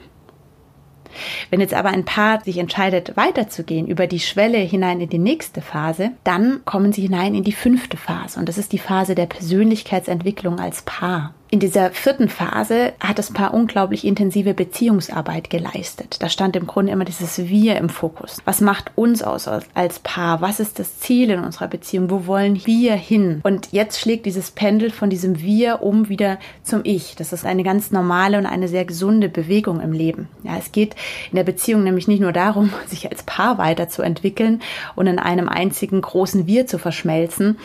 Wenn 1.50 1.62
jetzt 1.62 1.74
aber 1.74 1.90
ein 1.90 2.06
Paar 2.06 2.44
sich 2.44 2.58
entscheidet, 2.58 3.18
weiterzugehen 3.18 3.88
über 3.88 4.08
die 4.08 4.20
Schwelle 4.20 4.60
hinein 4.60 5.02
in 5.02 5.10
die 5.10 5.18
nächste 5.18 5.62
Phase, 5.62 6.12
dann 6.24 6.64
kommen 6.66 6.94
sie 6.94 7.02
hinein 7.02 7.34
in 7.34 7.44
die 7.44 7.54
fünfte 7.54 7.98
Phase. 7.98 8.40
Und 8.40 8.48
das 8.48 8.58
ist 8.58 8.72
die 8.72 8.78
Phase 8.78 9.16
der 9.16 9.26
Persönlichkeitsentwicklung 9.26 10.60
als 10.60 10.84
Paar. 10.84 11.34
In 11.50 11.62
dieser 11.62 11.92
vierten 11.92 12.28
Phase 12.28 12.92
hat 13.00 13.20
das 13.20 13.32
Paar 13.32 13.54
unglaublich 13.54 14.06
intensive 14.06 14.54
Beziehungsarbeit 14.54 15.50
geleistet. 15.50 16.18
Da 16.20 16.28
stand 16.28 16.58
im 16.58 16.68
Grunde 16.68 16.92
immer 16.92 17.06
dieses 17.06 17.38
Wir 17.38 17.78
im 17.78 17.88
Fokus. 17.88 18.42
Was 18.44 18.60
macht 18.60 18.92
uns 18.96 19.24
aus 19.24 19.48
als 19.74 20.00
Paar? 20.00 20.42
Was 20.42 20.60
ist 20.60 20.78
das 20.78 21.00
Ziel 21.00 21.30
in 21.30 21.40
unserer 21.40 21.70
Beziehung? 21.70 22.10
Wo 22.10 22.28
wollen 22.28 22.66
wir 22.66 22.96
hin? 22.96 23.40
Und 23.44 23.70
jetzt 23.72 23.98
schlägt 23.98 24.26
dieses 24.26 24.52
Pendel 24.52 24.92
von 24.92 25.10
diesem 25.10 25.42
Wir 25.42 25.84
um 25.84 26.10
wieder 26.10 26.38
zum 26.64 26.82
Ich. 26.84 27.16
Das 27.16 27.32
ist 27.32 27.46
eine 27.46 27.64
ganz 27.64 27.92
normale 27.92 28.38
und 28.38 28.46
eine 28.46 28.68
sehr 28.68 28.84
gesunde 28.84 29.30
Bewegung 29.30 29.80
im 29.80 29.94
Leben. 29.94 30.28
Ja, 30.44 30.58
es 30.58 30.74
geht 30.74 30.96
in 31.32 31.38
der 31.38 31.46
Beziehung 31.46 31.82
nämlich 31.82 32.10
nicht 32.10 32.20
nur 32.20 32.34
darum, 32.34 32.74
sich 32.88 33.10
als 33.10 33.24
Paar 33.24 33.58
weiterzuentwickeln 33.58 34.62
und 34.98 35.08
in 35.08 35.18
einem 35.18 35.48
einzigen 35.48 36.02
großen 36.02 36.46
Wir 36.46 36.68
zu 36.68 36.78
verschmelzen, 36.78 37.58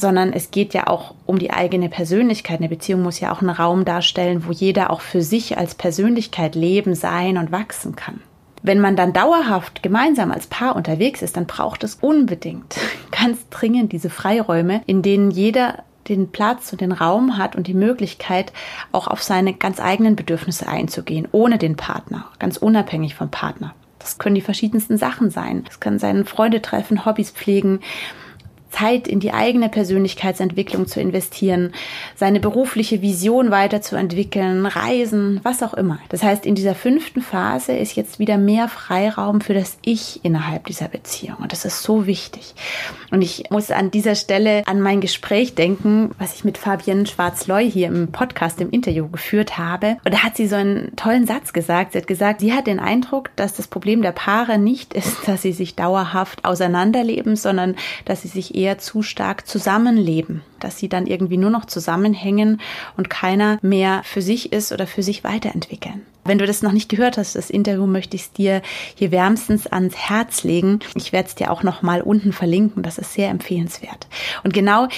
sondern 0.00 0.32
es 0.32 0.50
geht 0.50 0.74
ja 0.74 0.86
auch 0.86 1.14
um 1.26 1.38
die 1.38 1.50
eigene 1.50 1.88
Persönlichkeit. 1.88 2.58
Eine 2.58 2.68
Beziehung 2.68 3.02
muss 3.02 3.20
ja 3.20 3.32
auch 3.32 3.40
einen 3.40 3.50
Raum 3.50 3.84
darstellen, 3.84 4.44
wo 4.46 4.52
jeder 4.52 4.90
auch 4.90 5.00
für 5.00 5.22
sich 5.22 5.58
als 5.58 5.74
Persönlichkeit 5.74 6.54
leben, 6.54 6.94
sein 6.94 7.36
und 7.36 7.52
wachsen 7.52 7.96
kann. 7.96 8.20
Wenn 8.62 8.80
man 8.80 8.96
dann 8.96 9.12
dauerhaft 9.12 9.82
gemeinsam 9.82 10.30
als 10.32 10.46
Paar 10.46 10.76
unterwegs 10.76 11.22
ist, 11.22 11.36
dann 11.36 11.46
braucht 11.46 11.84
es 11.84 11.96
unbedingt 11.96 12.76
ganz 13.10 13.48
dringend 13.50 13.92
diese 13.92 14.10
Freiräume, 14.10 14.82
in 14.86 15.02
denen 15.02 15.30
jeder 15.30 15.84
den 16.08 16.32
Platz 16.32 16.72
und 16.72 16.80
den 16.80 16.92
Raum 16.92 17.38
hat 17.38 17.54
und 17.54 17.66
die 17.66 17.74
Möglichkeit, 17.74 18.52
auch 18.90 19.06
auf 19.06 19.22
seine 19.22 19.54
ganz 19.54 19.80
eigenen 19.80 20.16
Bedürfnisse 20.16 20.66
einzugehen, 20.66 21.28
ohne 21.30 21.56
den 21.56 21.76
Partner, 21.76 22.26
ganz 22.38 22.56
unabhängig 22.56 23.14
vom 23.14 23.30
Partner. 23.30 23.74
Das 24.00 24.18
können 24.18 24.34
die 24.34 24.40
verschiedensten 24.40 24.96
Sachen 24.96 25.30
sein. 25.30 25.62
Das 25.66 25.78
kann 25.78 25.98
sein 25.98 26.24
Freunde 26.24 26.62
treffen, 26.62 27.04
Hobbys 27.04 27.30
pflegen, 27.30 27.80
Zeit 28.70 29.08
in 29.08 29.20
die 29.20 29.32
eigene 29.32 29.68
Persönlichkeitsentwicklung 29.68 30.86
zu 30.86 31.00
investieren, 31.00 31.72
seine 32.16 32.40
berufliche 32.40 33.02
Vision 33.02 33.50
weiterzuentwickeln, 33.50 34.66
reisen, 34.66 35.40
was 35.42 35.62
auch 35.62 35.74
immer. 35.74 35.98
Das 36.08 36.22
heißt, 36.22 36.46
in 36.46 36.54
dieser 36.54 36.74
fünften 36.74 37.20
Phase 37.20 37.72
ist 37.72 37.96
jetzt 37.96 38.18
wieder 38.18 38.38
mehr 38.38 38.68
Freiraum 38.68 39.40
für 39.40 39.54
das 39.54 39.78
Ich 39.82 40.20
innerhalb 40.22 40.66
dieser 40.66 40.88
Beziehung. 40.88 41.36
Und 41.40 41.52
das 41.52 41.64
ist 41.64 41.82
so 41.82 42.06
wichtig. 42.06 42.54
Und 43.10 43.22
ich 43.22 43.44
muss 43.50 43.70
an 43.70 43.90
dieser 43.90 44.14
Stelle 44.14 44.62
an 44.66 44.80
mein 44.80 45.00
Gespräch 45.00 45.54
denken, 45.54 46.10
was 46.18 46.34
ich 46.34 46.44
mit 46.44 46.58
Fabienne 46.58 47.06
Schwarz-Loy 47.06 47.70
hier 47.70 47.88
im 47.88 48.12
Podcast, 48.12 48.60
im 48.60 48.70
Interview 48.70 49.08
geführt 49.08 49.58
habe. 49.58 49.96
Und 50.04 50.14
da 50.14 50.22
hat 50.22 50.36
sie 50.36 50.46
so 50.46 50.56
einen 50.56 50.94
tollen 50.96 51.26
Satz 51.26 51.52
gesagt. 51.52 51.92
Sie 51.92 51.98
hat 51.98 52.06
gesagt, 52.06 52.40
sie 52.40 52.52
hat 52.52 52.66
den 52.66 52.80
Eindruck, 52.80 53.30
dass 53.36 53.54
das 53.54 53.66
Problem 53.66 54.02
der 54.02 54.12
Paare 54.12 54.58
nicht 54.58 54.94
ist, 54.94 55.16
dass 55.26 55.42
sie 55.42 55.52
sich 55.52 55.74
dauerhaft 55.74 56.44
auseinanderleben, 56.44 57.36
sondern 57.36 57.76
dass 58.04 58.22
sie 58.22 58.28
sich 58.28 58.54
eher 58.60 58.78
zu 58.78 59.02
stark 59.02 59.46
zusammenleben, 59.46 60.42
dass 60.60 60.78
sie 60.78 60.88
dann 60.88 61.06
irgendwie 61.06 61.38
nur 61.38 61.50
noch 61.50 61.64
zusammenhängen 61.64 62.60
und 62.96 63.08
keiner 63.08 63.58
mehr 63.62 64.02
für 64.04 64.20
sich 64.20 64.52
ist 64.52 64.72
oder 64.72 64.86
für 64.86 65.02
sich 65.02 65.24
weiterentwickeln. 65.24 66.02
Wenn 66.24 66.38
du 66.38 66.46
das 66.46 66.62
noch 66.62 66.72
nicht 66.72 66.88
gehört 66.88 67.16
hast, 67.18 67.34
das 67.34 67.50
Interview 67.50 67.86
möchte 67.86 68.16
ich 68.16 68.22
es 68.22 68.32
dir 68.32 68.62
hier 68.94 69.10
wärmstens 69.10 69.66
ans 69.66 69.96
Herz 69.96 70.44
legen. 70.44 70.80
Ich 70.94 71.12
werde 71.12 71.28
es 71.28 71.34
dir 71.34 71.50
auch 71.50 71.62
noch 71.62 71.82
mal 71.82 72.02
unten 72.02 72.32
verlinken. 72.32 72.82
Das 72.82 72.98
ist 72.98 73.14
sehr 73.14 73.30
empfehlenswert. 73.30 74.06
Und 74.44 74.52
genau 74.52 74.88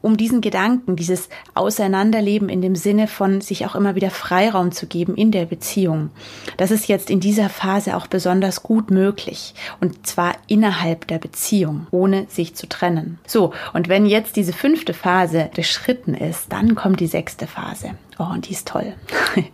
um 0.00 0.16
diesen 0.16 0.40
Gedanken, 0.40 0.96
dieses 0.96 1.28
Auseinanderleben 1.54 2.48
in 2.48 2.62
dem 2.62 2.76
Sinne 2.76 3.08
von 3.08 3.40
sich 3.40 3.66
auch 3.66 3.74
immer 3.74 3.94
wieder 3.94 4.10
Freiraum 4.10 4.72
zu 4.72 4.86
geben 4.86 5.16
in 5.16 5.32
der 5.32 5.46
Beziehung, 5.46 6.10
das 6.56 6.70
ist 6.70 6.88
jetzt 6.88 7.10
in 7.10 7.20
dieser 7.20 7.48
Phase 7.48 7.96
auch 7.96 8.06
besonders 8.06 8.62
gut 8.62 8.90
möglich. 8.90 9.54
Und 9.80 10.06
zwar 10.06 10.36
innerhalb 10.46 11.06
der 11.08 11.18
Beziehung, 11.18 11.86
ohne 11.90 12.26
sich 12.28 12.54
zu 12.54 12.68
trennen. 12.68 13.18
So, 13.26 13.52
und 13.72 13.88
wenn 13.88 14.06
jetzt 14.06 14.36
diese 14.36 14.52
fünfte 14.52 14.94
Phase 14.94 15.50
beschritten 15.54 16.14
ist, 16.14 16.52
dann 16.52 16.74
kommt 16.74 17.00
die 17.00 17.06
sechste 17.06 17.46
Phase. 17.46 17.90
Oh, 18.18 18.24
und 18.24 18.48
die 18.48 18.52
ist 18.52 18.66
toll. 18.66 18.94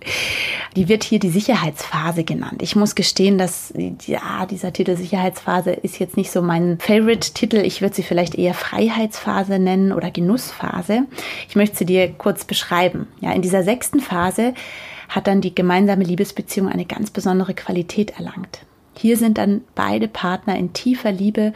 die 0.77 0.89
wird 0.89 1.05
hier 1.05 1.19
die 1.19 1.29
Sicherheitsphase 1.29 2.25
genannt. 2.25 2.63
Ich 2.63 2.77
muss 2.77 2.95
gestehen, 2.95 3.37
dass 3.37 3.75
ja, 4.07 4.47
dieser 4.47 4.73
Titel 4.73 4.97
Sicherheitsphase 4.97 5.73
ist 5.73 5.99
jetzt 5.99 6.17
nicht 6.17 6.31
so 6.31 6.41
mein 6.41 6.79
Favorite-Titel. 6.81 7.59
Ich 7.59 7.83
würde 7.83 7.95
sie 7.95 8.03
vielleicht 8.03 8.35
eher 8.35 8.55
Freiheitsphase 8.55 9.59
nennen 9.59 9.93
oder 9.93 10.11
Genussphase. 10.11 11.03
Ich 11.47 11.57
möchte 11.57 11.77
sie 11.77 11.87
dir 11.87 12.11
kurz 12.13 12.47
beschreiben. 12.47 13.07
Ja, 13.21 13.33
in 13.33 13.43
dieser 13.43 13.65
sechsten 13.65 14.01
Phase 14.01 14.55
hat 15.11 15.27
dann 15.27 15.43
die 15.43 15.55
gemeinsame 15.55 16.05
Liebesbeziehung 16.05 16.69
eine 16.69 16.87
ganz 16.87 17.11
besondere 17.11 17.53
Qualität 17.53 18.13
erlangt. 18.17 18.61
Hier 18.97 19.19
sind 19.19 19.37
dann 19.37 19.61
beide 19.75 20.09
Partner 20.09 20.57
in 20.57 20.73
tiefer 20.73 21.13
Liebe 21.13 21.53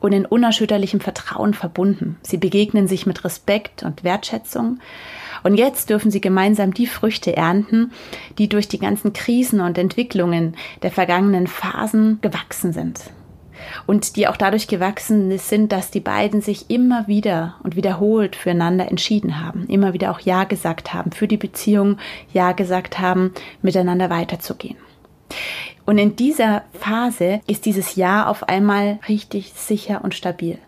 und 0.00 0.12
in 0.12 0.26
unerschütterlichem 0.26 1.00
Vertrauen 1.00 1.54
verbunden. 1.54 2.18
Sie 2.22 2.36
begegnen 2.36 2.88
sich 2.88 3.06
mit 3.06 3.24
Respekt 3.24 3.82
und 3.82 4.04
Wertschätzung 4.04 4.80
und 5.42 5.54
jetzt 5.54 5.90
dürfen 5.90 6.10
sie 6.10 6.20
gemeinsam 6.20 6.74
die 6.74 6.86
Früchte 6.86 7.36
ernten, 7.36 7.92
die 8.38 8.48
durch 8.48 8.68
die 8.68 8.78
ganzen 8.78 9.12
Krisen 9.12 9.60
und 9.60 9.78
Entwicklungen 9.78 10.56
der 10.82 10.90
vergangenen 10.90 11.46
Phasen 11.46 12.18
gewachsen 12.20 12.72
sind. 12.72 13.00
Und 13.86 14.16
die 14.16 14.26
auch 14.26 14.36
dadurch 14.36 14.68
gewachsen 14.68 15.36
sind, 15.38 15.70
dass 15.72 15.90
die 15.90 16.00
beiden 16.00 16.40
sich 16.40 16.70
immer 16.70 17.06
wieder 17.08 17.56
und 17.62 17.76
wiederholt 17.76 18.34
füreinander 18.36 18.88
entschieden 18.88 19.44
haben, 19.44 19.66
immer 19.66 19.92
wieder 19.92 20.10
auch 20.10 20.20
Ja 20.20 20.44
gesagt 20.44 20.94
haben 20.94 21.12
für 21.12 21.28
die 21.28 21.36
Beziehung, 21.36 21.98
Ja 22.32 22.52
gesagt 22.52 22.98
haben, 22.98 23.32
miteinander 23.62 24.08
weiterzugehen. 24.08 24.76
Und 25.84 25.98
in 25.98 26.16
dieser 26.16 26.62
Phase 26.72 27.40
ist 27.46 27.66
dieses 27.66 27.96
Ja 27.96 28.26
auf 28.26 28.48
einmal 28.48 28.98
richtig 29.08 29.52
sicher 29.54 30.02
und 30.02 30.14
stabil. 30.14 30.58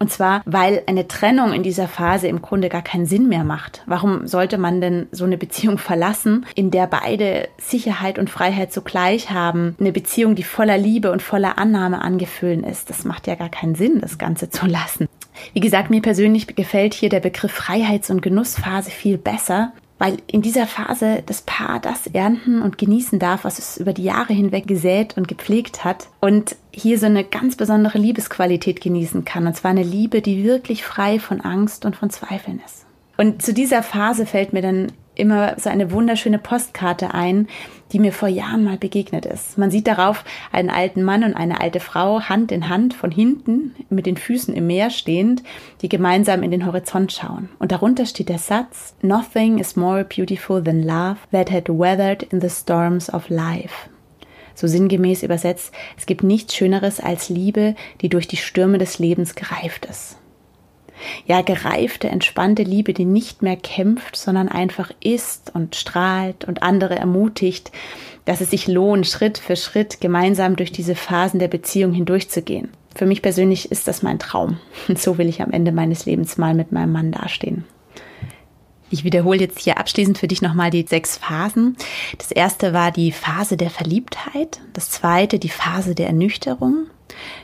Und 0.00 0.10
zwar, 0.10 0.40
weil 0.46 0.82
eine 0.86 1.06
Trennung 1.06 1.52
in 1.52 1.62
dieser 1.62 1.86
Phase 1.86 2.26
im 2.26 2.40
Grunde 2.40 2.70
gar 2.70 2.80
keinen 2.80 3.04
Sinn 3.04 3.28
mehr 3.28 3.44
macht. 3.44 3.82
Warum 3.84 4.26
sollte 4.26 4.56
man 4.56 4.80
denn 4.80 5.08
so 5.12 5.24
eine 5.24 5.36
Beziehung 5.36 5.76
verlassen, 5.90 6.46
in 6.54 6.70
der 6.70 6.86
beide 6.86 7.48
Sicherheit 7.58 8.18
und 8.18 8.30
Freiheit 8.30 8.72
zugleich 8.72 9.30
haben? 9.30 9.76
Eine 9.78 9.92
Beziehung, 9.92 10.34
die 10.34 10.42
voller 10.42 10.78
Liebe 10.78 11.12
und 11.12 11.22
voller 11.22 11.58
Annahme 11.58 12.00
angefüllt 12.00 12.64
ist. 12.66 12.88
Das 12.88 13.04
macht 13.04 13.26
ja 13.26 13.34
gar 13.34 13.50
keinen 13.50 13.74
Sinn, 13.74 14.00
das 14.00 14.18
Ganze 14.18 14.48
zu 14.48 14.66
lassen. 14.66 15.06
Wie 15.52 15.60
gesagt, 15.60 15.90
mir 15.90 16.02
persönlich 16.02 16.46
gefällt 16.54 16.94
hier 16.94 17.10
der 17.10 17.20
Begriff 17.20 17.52
Freiheits- 17.52 18.10
und 18.10 18.22
Genussphase 18.22 18.90
viel 18.90 19.18
besser, 19.18 19.72
weil 20.00 20.16
in 20.26 20.40
dieser 20.40 20.66
Phase 20.66 21.22
das 21.26 21.42
Paar 21.42 21.78
das 21.78 22.06
ernten 22.06 22.62
und 22.62 22.78
genießen 22.78 23.18
darf, 23.18 23.44
was 23.44 23.58
es 23.58 23.76
über 23.76 23.92
die 23.92 24.04
Jahre 24.04 24.32
hinweg 24.32 24.66
gesät 24.66 25.18
und 25.18 25.28
gepflegt 25.28 25.84
hat 25.84 26.08
und 26.20 26.56
hier 26.72 26.98
so 26.98 27.04
eine 27.04 27.22
ganz 27.22 27.54
besondere 27.54 27.98
Liebesqualität 27.98 28.80
genießen 28.80 29.26
kann. 29.26 29.46
Und 29.46 29.54
zwar 29.54 29.72
eine 29.72 29.82
Liebe, 29.82 30.22
die 30.22 30.42
wirklich 30.42 30.84
frei 30.84 31.20
von 31.20 31.42
Angst 31.42 31.84
und 31.84 31.96
von 31.96 32.08
Zweifeln 32.08 32.62
ist. 32.64 32.86
Und 33.18 33.42
zu 33.42 33.52
dieser 33.52 33.82
Phase 33.82 34.24
fällt 34.24 34.54
mir 34.54 34.62
dann 34.62 34.92
immer 35.20 35.54
so 35.58 35.70
eine 35.70 35.92
wunderschöne 35.92 36.38
Postkarte 36.38 37.14
ein, 37.14 37.48
die 37.92 37.98
mir 37.98 38.12
vor 38.12 38.28
Jahren 38.28 38.64
mal 38.64 38.76
begegnet 38.76 39.26
ist. 39.26 39.58
Man 39.58 39.70
sieht 39.70 39.86
darauf 39.86 40.24
einen 40.52 40.70
alten 40.70 41.02
Mann 41.02 41.24
und 41.24 41.34
eine 41.34 41.60
alte 41.60 41.80
Frau 41.80 42.22
Hand 42.22 42.52
in 42.52 42.68
Hand 42.68 42.94
von 42.94 43.10
hinten 43.10 43.74
mit 43.88 44.06
den 44.06 44.16
Füßen 44.16 44.54
im 44.54 44.66
Meer 44.66 44.90
stehend, 44.90 45.42
die 45.82 45.88
gemeinsam 45.88 46.42
in 46.42 46.50
den 46.50 46.66
Horizont 46.66 47.12
schauen. 47.12 47.48
Und 47.58 47.72
darunter 47.72 48.06
steht 48.06 48.28
der 48.28 48.38
Satz, 48.38 48.94
Nothing 49.02 49.58
is 49.58 49.76
more 49.76 50.04
beautiful 50.04 50.62
than 50.62 50.82
love 50.82 51.16
that 51.32 51.50
had 51.50 51.68
weathered 51.68 52.22
in 52.24 52.40
the 52.40 52.50
storms 52.50 53.12
of 53.12 53.28
life. 53.28 53.88
So 54.54 54.66
sinngemäß 54.66 55.22
übersetzt, 55.22 55.72
es 55.96 56.06
gibt 56.06 56.22
nichts 56.22 56.54
Schöneres 56.54 57.00
als 57.00 57.28
Liebe, 57.28 57.74
die 58.02 58.08
durch 58.08 58.28
die 58.28 58.36
Stürme 58.36 58.78
des 58.78 58.98
Lebens 58.98 59.34
gereift 59.34 59.86
ist. 59.86 60.18
Ja, 61.26 61.42
gereifte, 61.42 62.08
entspannte 62.08 62.62
Liebe, 62.62 62.92
die 62.92 63.04
nicht 63.04 63.42
mehr 63.42 63.56
kämpft, 63.56 64.16
sondern 64.16 64.48
einfach 64.48 64.90
ist 65.00 65.54
und 65.54 65.76
strahlt 65.76 66.44
und 66.44 66.62
andere 66.62 66.96
ermutigt, 66.96 67.70
dass 68.24 68.40
es 68.40 68.50
sich 68.50 68.68
lohnt, 68.68 69.06
Schritt 69.06 69.38
für 69.38 69.56
Schritt 69.56 70.00
gemeinsam 70.00 70.56
durch 70.56 70.72
diese 70.72 70.94
Phasen 70.94 71.40
der 71.40 71.48
Beziehung 71.48 71.92
hindurchzugehen. 71.92 72.68
Für 72.94 73.06
mich 73.06 73.22
persönlich 73.22 73.70
ist 73.70 73.88
das 73.88 74.02
mein 74.02 74.18
Traum. 74.18 74.58
Und 74.88 74.98
so 75.00 75.18
will 75.18 75.28
ich 75.28 75.42
am 75.42 75.52
Ende 75.52 75.72
meines 75.72 76.06
Lebens 76.06 76.38
mal 76.38 76.54
mit 76.54 76.72
meinem 76.72 76.92
Mann 76.92 77.12
dastehen. 77.12 77.64
Ich 78.92 79.04
wiederhole 79.04 79.38
jetzt 79.38 79.60
hier 79.60 79.78
abschließend 79.78 80.18
für 80.18 80.26
dich 80.26 80.42
nochmal 80.42 80.70
die 80.70 80.84
sechs 80.86 81.16
Phasen. 81.16 81.76
Das 82.18 82.32
erste 82.32 82.72
war 82.72 82.90
die 82.90 83.12
Phase 83.12 83.56
der 83.56 83.70
Verliebtheit, 83.70 84.60
das 84.72 84.90
zweite 84.90 85.38
die 85.38 85.48
Phase 85.48 85.94
der 85.94 86.08
Ernüchterung, 86.08 86.86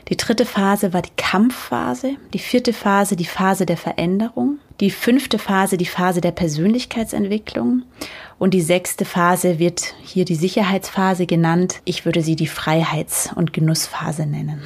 die 0.09 0.17
dritte 0.17 0.45
Phase 0.45 0.93
war 0.93 1.01
die 1.01 1.11
Kampfphase, 1.17 2.15
die 2.33 2.39
vierte 2.39 2.73
Phase 2.73 3.15
die 3.15 3.25
Phase 3.25 3.65
der 3.65 3.77
Veränderung, 3.77 4.59
die 4.79 4.91
fünfte 4.91 5.39
Phase 5.39 5.77
die 5.77 5.85
Phase 5.85 6.21
der 6.21 6.31
Persönlichkeitsentwicklung 6.31 7.83
und 8.39 8.53
die 8.53 8.61
sechste 8.61 9.05
Phase 9.05 9.59
wird 9.59 9.95
hier 10.03 10.25
die 10.25 10.35
Sicherheitsphase 10.35 11.25
genannt. 11.25 11.81
Ich 11.85 12.05
würde 12.05 12.21
sie 12.21 12.35
die 12.35 12.47
Freiheits- 12.47 13.31
und 13.33 13.53
Genussphase 13.53 14.25
nennen. 14.25 14.61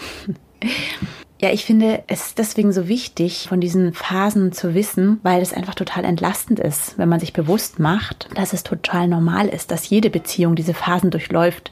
Ja, 1.41 1.49
ich 1.49 1.65
finde 1.65 2.03
es 2.05 2.35
deswegen 2.35 2.71
so 2.71 2.87
wichtig, 2.87 3.47
von 3.49 3.59
diesen 3.59 3.93
Phasen 3.93 4.51
zu 4.51 4.75
wissen, 4.75 5.19
weil 5.23 5.41
es 5.41 5.53
einfach 5.53 5.73
total 5.73 6.05
entlastend 6.05 6.59
ist, 6.59 6.99
wenn 6.99 7.09
man 7.09 7.19
sich 7.19 7.33
bewusst 7.33 7.79
macht, 7.79 8.29
dass 8.35 8.53
es 8.53 8.61
total 8.61 9.07
normal 9.07 9.47
ist, 9.47 9.71
dass 9.71 9.89
jede 9.89 10.11
Beziehung 10.11 10.55
diese 10.55 10.75
Phasen 10.75 11.09
durchläuft 11.09 11.71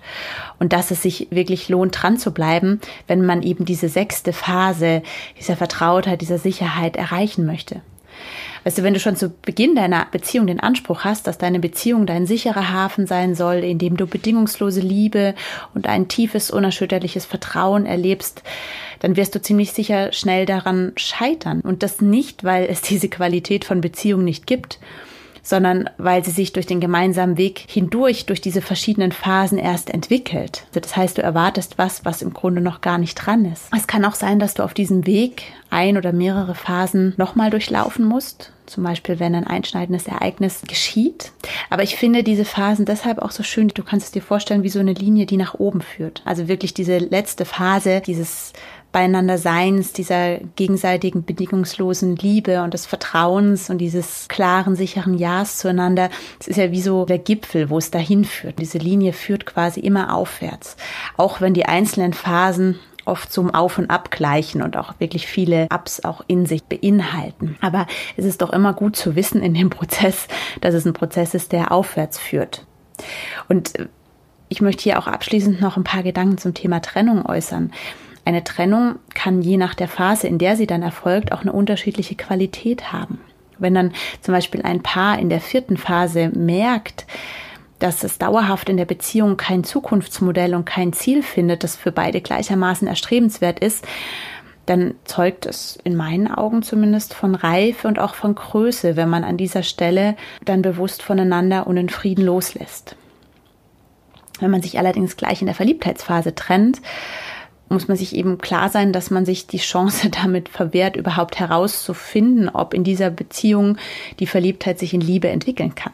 und 0.57 0.73
dass 0.73 0.89
es 0.89 1.03
sich 1.03 1.27
wirklich 1.29 1.69
lohnt, 1.69 2.01
dran 2.01 2.17
zu 2.17 2.31
bleiben, 2.31 2.81
wenn 3.05 3.23
man 3.23 3.43
eben 3.43 3.63
diese 3.63 3.89
sechste 3.89 4.33
Phase 4.33 5.03
dieser 5.37 5.55
Vertrautheit, 5.55 6.21
dieser 6.21 6.39
Sicherheit 6.39 6.95
erreichen 6.95 7.45
möchte. 7.45 7.83
Weißt 8.63 8.77
du, 8.77 8.83
wenn 8.83 8.93
du 8.93 8.99
schon 8.99 9.15
zu 9.15 9.29
Beginn 9.29 9.75
deiner 9.75 10.07
Beziehung 10.11 10.47
den 10.47 10.59
Anspruch 10.59 11.03
hast, 11.03 11.27
dass 11.27 11.37
deine 11.37 11.59
Beziehung 11.59 12.05
dein 12.05 12.25
sicherer 12.25 12.71
Hafen 12.71 13.07
sein 13.07 13.35
soll, 13.35 13.57
in 13.57 13.77
dem 13.77 13.97
du 13.97 14.05
bedingungslose 14.05 14.81
Liebe 14.81 15.33
und 15.73 15.87
ein 15.87 16.07
tiefes, 16.07 16.51
unerschütterliches 16.51 17.25
Vertrauen 17.25 17.85
erlebst, 17.85 18.43
dann 18.99 19.15
wirst 19.15 19.33
du 19.35 19.41
ziemlich 19.41 19.71
sicher 19.71 20.11
schnell 20.11 20.45
daran 20.45 20.91
scheitern. 20.97 21.61
Und 21.61 21.83
das 21.83 22.01
nicht, 22.01 22.43
weil 22.43 22.65
es 22.69 22.81
diese 22.89 23.09
Qualität 23.09 23.65
von 23.65 23.81
Beziehung 23.81 24.23
nicht 24.23 24.45
gibt, 24.47 24.79
sondern 25.49 25.89
weil 25.97 26.23
sie 26.23 26.31
sich 26.31 26.53
durch 26.53 26.67
den 26.67 26.79
gemeinsamen 26.79 27.37
Weg 27.37 27.65
hindurch, 27.67 28.27
durch 28.27 28.39
diese 28.39 28.61
verschiedenen 28.61 29.11
Phasen 29.11 29.57
erst 29.57 29.89
entwickelt. 29.89 30.65
Also 30.67 30.79
das 30.79 30.95
heißt, 30.95 31.17
du 31.17 31.23
erwartest 31.23 31.79
was, 31.79 32.05
was 32.05 32.21
im 32.21 32.33
Grunde 32.33 32.61
noch 32.61 32.81
gar 32.81 32.99
nicht 32.99 33.15
dran 33.15 33.45
ist. 33.45 33.65
Es 33.75 33.87
kann 33.87 34.05
auch 34.05 34.13
sein, 34.13 34.37
dass 34.37 34.53
du 34.53 34.63
auf 34.63 34.75
diesem 34.75 35.07
Weg 35.07 35.41
ein 35.71 35.97
oder 35.97 36.13
mehrere 36.13 36.53
Phasen 36.53 37.15
nochmal 37.17 37.49
durchlaufen 37.49 38.05
musst. 38.05 38.51
Zum 38.67 38.83
Beispiel, 38.83 39.19
wenn 39.19 39.33
ein 39.33 39.47
einschneidendes 39.47 40.05
Ereignis 40.05 40.61
geschieht. 40.67 41.31
Aber 41.71 41.81
ich 41.81 41.95
finde 41.95 42.23
diese 42.23 42.45
Phasen 42.45 42.85
deshalb 42.85 43.17
auch 43.17 43.31
so 43.31 43.41
schön. 43.41 43.69
Du 43.69 43.83
kannst 43.83 44.05
es 44.05 44.11
dir 44.11 44.21
vorstellen 44.21 44.61
wie 44.61 44.69
so 44.69 44.79
eine 44.79 44.93
Linie, 44.93 45.25
die 45.25 45.37
nach 45.37 45.55
oben 45.55 45.81
führt. 45.81 46.21
Also 46.23 46.47
wirklich 46.47 46.75
diese 46.75 46.99
letzte 46.99 47.45
Phase, 47.45 48.01
dieses 48.05 48.53
beieinander 48.91 49.37
Seins, 49.37 49.93
dieser 49.93 50.37
gegenseitigen 50.55 51.23
bedingungslosen 51.23 52.15
Liebe 52.15 52.63
und 52.63 52.73
des 52.73 52.85
Vertrauens 52.85 53.69
und 53.69 53.77
dieses 53.77 54.27
klaren, 54.27 54.75
sicheren 54.75 55.17
Ja's 55.17 55.57
zueinander. 55.57 56.09
Es 56.39 56.47
ist 56.47 56.57
ja 56.57 56.71
wie 56.71 56.81
so 56.81 57.05
der 57.05 57.19
Gipfel, 57.19 57.69
wo 57.69 57.77
es 57.77 57.91
dahin 57.91 58.25
führt. 58.25 58.59
Diese 58.59 58.79
Linie 58.79 59.13
führt 59.13 59.45
quasi 59.45 59.79
immer 59.79 60.15
aufwärts. 60.15 60.75
Auch 61.17 61.39
wenn 61.41 61.53
die 61.53 61.65
einzelnen 61.65 62.13
Phasen 62.13 62.79
oft 63.05 63.31
zum 63.31 63.53
Auf- 63.53 63.77
und 63.77 63.89
Abgleichen 63.89 64.61
und 64.61 64.77
auch 64.77 64.93
wirklich 64.99 65.27
viele 65.27 65.67
Ups 65.73 66.03
auch 66.03 66.23
in 66.27 66.45
sich 66.45 66.63
beinhalten. 66.63 67.57
Aber 67.61 67.87
es 68.17 68.25
ist 68.25 68.41
doch 68.41 68.51
immer 68.51 68.73
gut 68.73 68.95
zu 68.95 69.15
wissen 69.15 69.41
in 69.41 69.53
dem 69.53 69.69
Prozess, 69.69 70.27
dass 70.61 70.73
es 70.73 70.85
ein 70.85 70.93
Prozess 70.93 71.33
ist, 71.33 71.51
der 71.51 71.71
aufwärts 71.71 72.19
führt. 72.19 72.65
Und 73.47 73.73
ich 74.47 74.61
möchte 74.61 74.83
hier 74.83 74.99
auch 74.99 75.07
abschließend 75.07 75.61
noch 75.61 75.77
ein 75.77 75.83
paar 75.83 76.03
Gedanken 76.03 76.37
zum 76.37 76.53
Thema 76.53 76.81
Trennung 76.81 77.25
äußern. 77.25 77.71
Eine 78.25 78.43
Trennung 78.43 78.95
kann 79.13 79.41
je 79.41 79.57
nach 79.57 79.73
der 79.73 79.87
Phase, 79.87 80.27
in 80.27 80.37
der 80.37 80.55
sie 80.55 80.67
dann 80.67 80.83
erfolgt, 80.83 81.31
auch 81.31 81.41
eine 81.41 81.53
unterschiedliche 81.53 82.15
Qualität 82.15 82.91
haben. 82.91 83.19
Wenn 83.57 83.73
dann 83.73 83.91
zum 84.21 84.33
Beispiel 84.33 84.61
ein 84.61 84.81
Paar 84.81 85.19
in 85.19 85.29
der 85.29 85.41
vierten 85.41 85.77
Phase 85.77 86.29
merkt, 86.29 87.05
dass 87.79 88.03
es 88.03 88.17
dauerhaft 88.17 88.69
in 88.69 88.77
der 88.77 88.85
Beziehung 88.85 89.37
kein 89.37 89.63
Zukunftsmodell 89.63 90.53
und 90.53 90.65
kein 90.65 90.93
Ziel 90.93 91.23
findet, 91.23 91.63
das 91.63 91.75
für 91.75 91.91
beide 91.91 92.21
gleichermaßen 92.21 92.87
erstrebenswert 92.87 93.59
ist, 93.59 93.85
dann 94.65 94.93
zeugt 95.03 95.45
es 95.45 95.79
in 95.83 95.95
meinen 95.95 96.27
Augen 96.31 96.61
zumindest 96.61 97.13
von 97.13 97.33
Reife 97.33 97.87
und 97.87 97.97
auch 97.97 98.13
von 98.13 98.35
Größe, 98.35 98.95
wenn 98.95 99.09
man 99.09 99.23
an 99.23 99.37
dieser 99.37 99.63
Stelle 99.63 100.15
dann 100.45 100.61
bewusst 100.61 101.01
voneinander 101.01 101.65
und 101.65 101.77
in 101.77 101.89
Frieden 101.89 102.23
loslässt. 102.23 102.95
Wenn 104.39 104.51
man 104.51 104.61
sich 104.61 104.77
allerdings 104.77 105.17
gleich 105.17 105.41
in 105.41 105.47
der 105.47 105.55
Verliebtheitsphase 105.55 106.35
trennt, 106.35 106.81
muss 107.69 107.87
man 107.87 107.97
sich 107.97 108.15
eben 108.15 108.37
klar 108.39 108.69
sein, 108.69 108.93
dass 108.93 109.11
man 109.11 109.25
sich 109.25 109.47
die 109.47 109.57
Chance 109.57 110.09
damit 110.23 110.49
verwehrt, 110.49 110.95
überhaupt 110.95 111.39
herauszufinden, 111.39 112.49
ob 112.49 112.73
in 112.73 112.83
dieser 112.83 113.09
Beziehung 113.09 113.77
die 114.19 114.27
Verliebtheit 114.27 114.79
sich 114.79 114.93
in 114.93 115.01
Liebe 115.01 115.29
entwickeln 115.29 115.75
kann. 115.75 115.93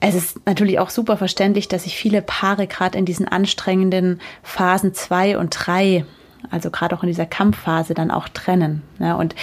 Es 0.00 0.14
ist 0.14 0.44
natürlich 0.46 0.80
auch 0.80 0.90
super 0.90 1.16
verständlich, 1.16 1.68
dass 1.68 1.84
sich 1.84 1.96
viele 1.96 2.22
Paare 2.22 2.66
gerade 2.66 2.98
in 2.98 3.04
diesen 3.04 3.28
anstrengenden 3.28 4.20
Phasen 4.42 4.94
zwei 4.94 5.38
und 5.38 5.50
drei 5.50 6.04
also 6.50 6.70
gerade 6.70 6.96
auch 6.96 7.02
in 7.02 7.08
dieser 7.08 7.26
Kampfphase 7.26 7.94
dann 7.94 8.10
auch 8.10 8.28
trennen. 8.28 8.82
Ja, 8.98 9.14
und 9.14 9.34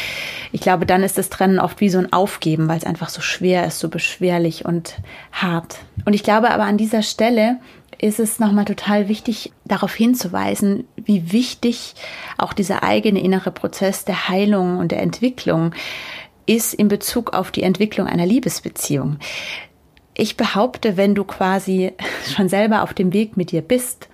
ich 0.51 0.61
glaube, 0.61 0.85
dann 0.85 1.03
ist 1.03 1.17
das 1.17 1.29
Trennen 1.29 1.59
oft 1.59 1.81
wie 1.81 1.89
so 1.89 1.97
ein 1.97 2.11
Aufgeben, 2.11 2.67
weil 2.67 2.77
es 2.77 2.83
einfach 2.83 3.09
so 3.09 3.21
schwer 3.21 3.65
ist, 3.65 3.79
so 3.79 3.89
beschwerlich 3.89 4.65
und 4.65 4.95
hart. 5.31 5.79
Und 6.05 6.13
ich 6.13 6.23
glaube 6.23 6.51
aber 6.51 6.63
an 6.63 6.77
dieser 6.77 7.01
Stelle 7.01 7.57
ist 8.01 8.19
es 8.19 8.39
nochmal 8.39 8.65
total 8.65 9.09
wichtig, 9.09 9.51
darauf 9.65 9.93
hinzuweisen, 9.93 10.85
wie 10.95 11.31
wichtig 11.31 11.95
auch 12.37 12.53
dieser 12.53 12.83
eigene 12.83 13.21
innere 13.21 13.51
Prozess 13.51 14.05
der 14.05 14.29
Heilung 14.29 14.77
und 14.77 14.91
der 14.91 15.01
Entwicklung 15.01 15.73
ist 16.45 16.73
in 16.73 16.87
Bezug 16.87 17.33
auf 17.33 17.51
die 17.51 17.63
Entwicklung 17.63 18.07
einer 18.07 18.25
Liebesbeziehung. 18.25 19.17
Ich 20.15 20.37
behaupte, 20.37 20.97
wenn 20.97 21.13
du 21.13 21.23
quasi 21.23 21.93
schon 22.35 22.49
selber 22.49 22.83
auf 22.83 22.93
dem 22.93 23.13
Weg 23.13 23.37
mit 23.37 23.51
dir 23.51 23.61
bist 23.61 24.09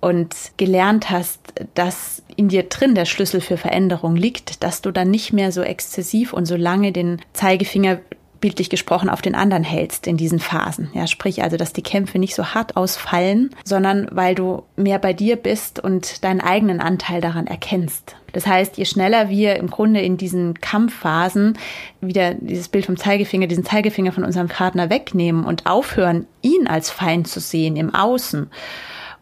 und 0.00 0.34
gelernt 0.56 1.10
hast, 1.10 1.40
dass 1.74 2.24
in 2.34 2.48
dir 2.48 2.64
drin 2.64 2.96
der 2.96 3.04
Schlüssel 3.04 3.40
für 3.40 3.56
Veränderung 3.56 4.16
liegt, 4.16 4.64
dass 4.64 4.82
du 4.82 4.90
dann 4.90 5.10
nicht 5.10 5.32
mehr 5.32 5.52
so 5.52 5.62
exzessiv 5.62 6.32
und 6.32 6.46
so 6.46 6.56
lange 6.56 6.90
den 6.90 7.20
Zeigefinger 7.34 8.00
bildlich 8.42 8.68
gesprochen 8.68 9.08
auf 9.08 9.22
den 9.22 9.34
anderen 9.34 9.64
hältst 9.64 10.06
in 10.06 10.18
diesen 10.18 10.38
Phasen. 10.38 10.90
Ja, 10.92 11.06
sprich 11.06 11.42
also, 11.42 11.56
dass 11.56 11.72
die 11.72 11.82
Kämpfe 11.82 12.18
nicht 12.18 12.34
so 12.34 12.48
hart 12.48 12.76
ausfallen, 12.76 13.48
sondern 13.64 14.08
weil 14.10 14.34
du 14.34 14.64
mehr 14.76 14.98
bei 14.98 15.14
dir 15.14 15.36
bist 15.36 15.80
und 15.80 16.22
deinen 16.22 16.42
eigenen 16.42 16.80
Anteil 16.80 17.22
daran 17.22 17.46
erkennst. 17.46 18.16
Das 18.32 18.46
heißt, 18.46 18.76
je 18.76 18.84
schneller 18.84 19.30
wir 19.30 19.56
im 19.56 19.70
Grunde 19.70 20.00
in 20.00 20.18
diesen 20.18 20.60
Kampfphasen 20.60 21.56
wieder 22.00 22.34
dieses 22.34 22.68
Bild 22.68 22.84
vom 22.84 22.98
Zeigefinger, 22.98 23.46
diesen 23.46 23.64
Zeigefinger 23.64 24.12
von 24.12 24.24
unserem 24.24 24.48
Partner 24.48 24.90
wegnehmen 24.90 25.44
und 25.44 25.66
aufhören, 25.66 26.26
ihn 26.42 26.66
als 26.66 26.90
Feind 26.90 27.28
zu 27.28 27.40
sehen 27.40 27.76
im 27.76 27.94
Außen, 27.94 28.50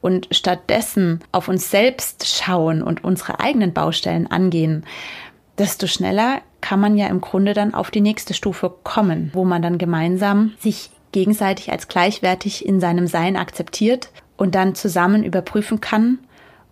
und 0.00 0.28
stattdessen 0.30 1.20
auf 1.30 1.48
uns 1.48 1.70
selbst 1.70 2.26
schauen 2.26 2.82
und 2.82 3.04
unsere 3.04 3.40
eigenen 3.40 3.74
Baustellen 3.74 4.26
angehen, 4.26 4.84
desto 5.58 5.86
schneller 5.86 6.40
kann 6.60 6.80
man 6.80 6.96
ja 6.96 7.06
im 7.08 7.20
Grunde 7.20 7.54
dann 7.54 7.74
auf 7.74 7.90
die 7.90 8.00
nächste 8.00 8.34
Stufe 8.34 8.72
kommen, 8.82 9.30
wo 9.32 9.44
man 9.44 9.62
dann 9.62 9.78
gemeinsam 9.78 10.52
sich 10.58 10.90
gegenseitig 11.12 11.72
als 11.72 11.88
gleichwertig 11.88 12.66
in 12.66 12.80
seinem 12.80 13.06
Sein 13.06 13.36
akzeptiert 13.36 14.10
und 14.36 14.54
dann 14.54 14.74
zusammen 14.74 15.24
überprüfen 15.24 15.80
kann, 15.80 16.18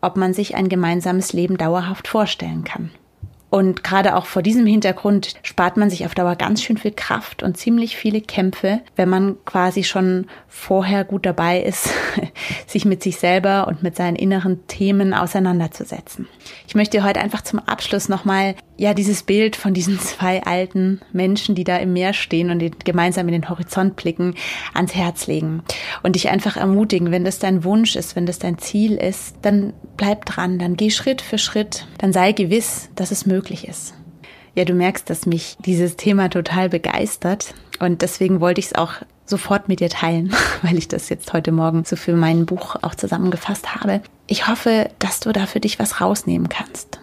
ob 0.00 0.16
man 0.16 0.32
sich 0.32 0.54
ein 0.54 0.68
gemeinsames 0.68 1.32
Leben 1.32 1.56
dauerhaft 1.56 2.08
vorstellen 2.08 2.64
kann. 2.64 2.90
Und 3.50 3.82
gerade 3.82 4.14
auch 4.14 4.26
vor 4.26 4.42
diesem 4.42 4.66
Hintergrund 4.66 5.34
spart 5.42 5.78
man 5.78 5.88
sich 5.88 6.04
auf 6.04 6.14
Dauer 6.14 6.36
ganz 6.36 6.62
schön 6.62 6.76
viel 6.76 6.92
Kraft 6.92 7.42
und 7.42 7.56
ziemlich 7.56 7.96
viele 7.96 8.20
Kämpfe, 8.20 8.80
wenn 8.96 9.08
man 9.08 9.36
quasi 9.46 9.84
schon 9.84 10.26
vorher 10.48 11.04
gut 11.04 11.24
dabei 11.24 11.60
ist, 11.60 11.88
sich 12.66 12.84
mit 12.84 13.02
sich 13.02 13.16
selber 13.16 13.66
und 13.66 13.82
mit 13.82 13.96
seinen 13.96 14.16
inneren 14.16 14.66
Themen 14.66 15.14
auseinanderzusetzen. 15.14 16.28
Ich 16.66 16.74
möchte 16.74 17.02
heute 17.02 17.20
einfach 17.20 17.40
zum 17.42 17.58
Abschluss 17.60 18.08
nochmal 18.08 18.54
ja 18.76 18.94
dieses 18.94 19.22
Bild 19.22 19.56
von 19.56 19.72
diesen 19.72 19.98
zwei 20.00 20.42
alten 20.42 21.00
Menschen, 21.12 21.54
die 21.54 21.64
da 21.64 21.78
im 21.78 21.94
Meer 21.94 22.12
stehen 22.12 22.50
und 22.50 22.84
gemeinsam 22.84 23.28
in 23.28 23.32
den 23.32 23.48
Horizont 23.48 23.96
blicken, 23.96 24.34
ans 24.74 24.94
Herz 24.94 25.26
legen 25.26 25.62
und 26.02 26.16
dich 26.16 26.28
einfach 26.28 26.56
ermutigen, 26.58 27.10
wenn 27.10 27.24
das 27.24 27.38
dein 27.38 27.64
Wunsch 27.64 27.96
ist, 27.96 28.14
wenn 28.14 28.26
das 28.26 28.38
dein 28.38 28.58
Ziel 28.58 28.96
ist, 28.96 29.36
dann 29.42 29.72
bleib 29.96 30.26
dran, 30.26 30.58
dann 30.58 30.76
geh 30.76 30.90
Schritt 30.90 31.22
für 31.22 31.38
Schritt, 31.38 31.86
dann 31.98 32.12
sei 32.12 32.32
gewiss, 32.32 32.90
dass 32.94 33.10
es 33.10 33.26
möglich 33.26 33.37
ist. 33.68 33.94
Ja, 34.54 34.64
du 34.64 34.74
merkst, 34.74 35.08
dass 35.08 35.26
mich 35.26 35.56
dieses 35.64 35.96
Thema 35.96 36.28
total 36.30 36.68
begeistert 36.68 37.54
und 37.78 38.02
deswegen 38.02 38.40
wollte 38.40 38.60
ich 38.60 38.66
es 38.66 38.74
auch 38.74 38.94
sofort 39.24 39.68
mit 39.68 39.80
dir 39.80 39.90
teilen, 39.90 40.34
weil 40.62 40.76
ich 40.78 40.88
das 40.88 41.08
jetzt 41.08 41.32
heute 41.32 41.52
Morgen 41.52 41.84
so 41.84 41.96
für 41.96 42.14
mein 42.14 42.46
Buch 42.46 42.76
auch 42.82 42.94
zusammengefasst 42.94 43.74
habe. 43.74 44.00
Ich 44.26 44.48
hoffe, 44.48 44.90
dass 44.98 45.20
du 45.20 45.32
da 45.32 45.46
für 45.46 45.60
dich 45.60 45.78
was 45.78 46.00
rausnehmen 46.00 46.48
kannst. 46.48 46.97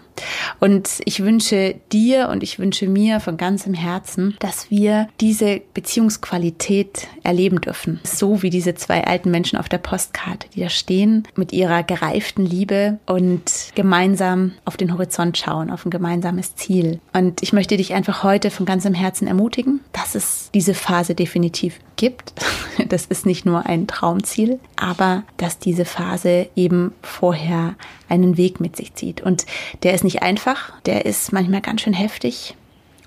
Und 0.60 1.01
ich 1.06 1.23
wünsche 1.23 1.75
dir 1.91 2.30
und 2.30 2.43
ich 2.43 2.60
wünsche 2.60 2.88
mir 2.88 3.19
von 3.19 3.38
ganzem 3.38 3.73
Herzen, 3.73 4.36
dass 4.39 4.69
wir 4.69 5.08
diese 5.19 5.62
Beziehungsqualität 5.73 7.08
erleben 7.23 7.62
dürfen. 7.62 7.99
So 8.04 8.41
wie 8.41 8.49
diese 8.49 8.75
zwei 8.75 9.04
alten 9.06 9.32
Menschen 9.32 9.58
auf 9.58 9.69
der 9.69 9.78
Postkarte, 9.78 10.47
die 10.56 10.62
da 10.62 10.69
stehen 10.69 11.28
mit 11.36 11.54
ihrer 11.54 11.84
gereiften 11.84 12.45
Liebe 12.45 12.99
und 13.06 13.71
gemeinsam 13.75 14.54
auf 14.65 14.78
den 14.78 14.93
Horizont 14.93 15.38
schauen, 15.38 15.69
auf 15.69 15.86
ein 15.86 15.91
gemeinsames 15.91 16.56
Ziel. 16.56 16.99
Und 17.13 17.43
ich 17.43 17.54
möchte 17.54 17.78
dich 17.78 17.93
einfach 17.93 18.23
heute 18.23 18.49
von 18.49 18.65
ganzem 18.65 18.93
Herzen 18.93 19.28
ermutigen, 19.28 19.82
dass 19.91 20.15
es 20.15 20.49
diese 20.54 20.73
Phase 20.73 21.15
definitiv 21.15 21.80
gibt. 21.95 22.34
Das 22.89 23.06
ist 23.06 23.25
nicht 23.25 23.45
nur 23.45 23.65
ein 23.65 23.88
Traumziel, 23.88 24.60
aber 24.75 25.23
dass 25.38 25.60
diese 25.60 25.86
Phase 25.86 26.49
eben 26.58 26.93
vorher 27.01 27.75
einen 28.09 28.37
Weg 28.37 28.59
mit 28.59 28.75
sich 28.75 28.93
zieht. 28.93 29.21
Und 29.21 29.45
der 29.83 29.93
ist 29.93 30.03
nicht 30.03 30.21
einfach, 30.21 30.73
der 30.81 31.05
ist 31.05 31.31
manchmal 31.33 31.61
ganz 31.61 31.81
schön 31.81 31.93
heftig 31.93 32.55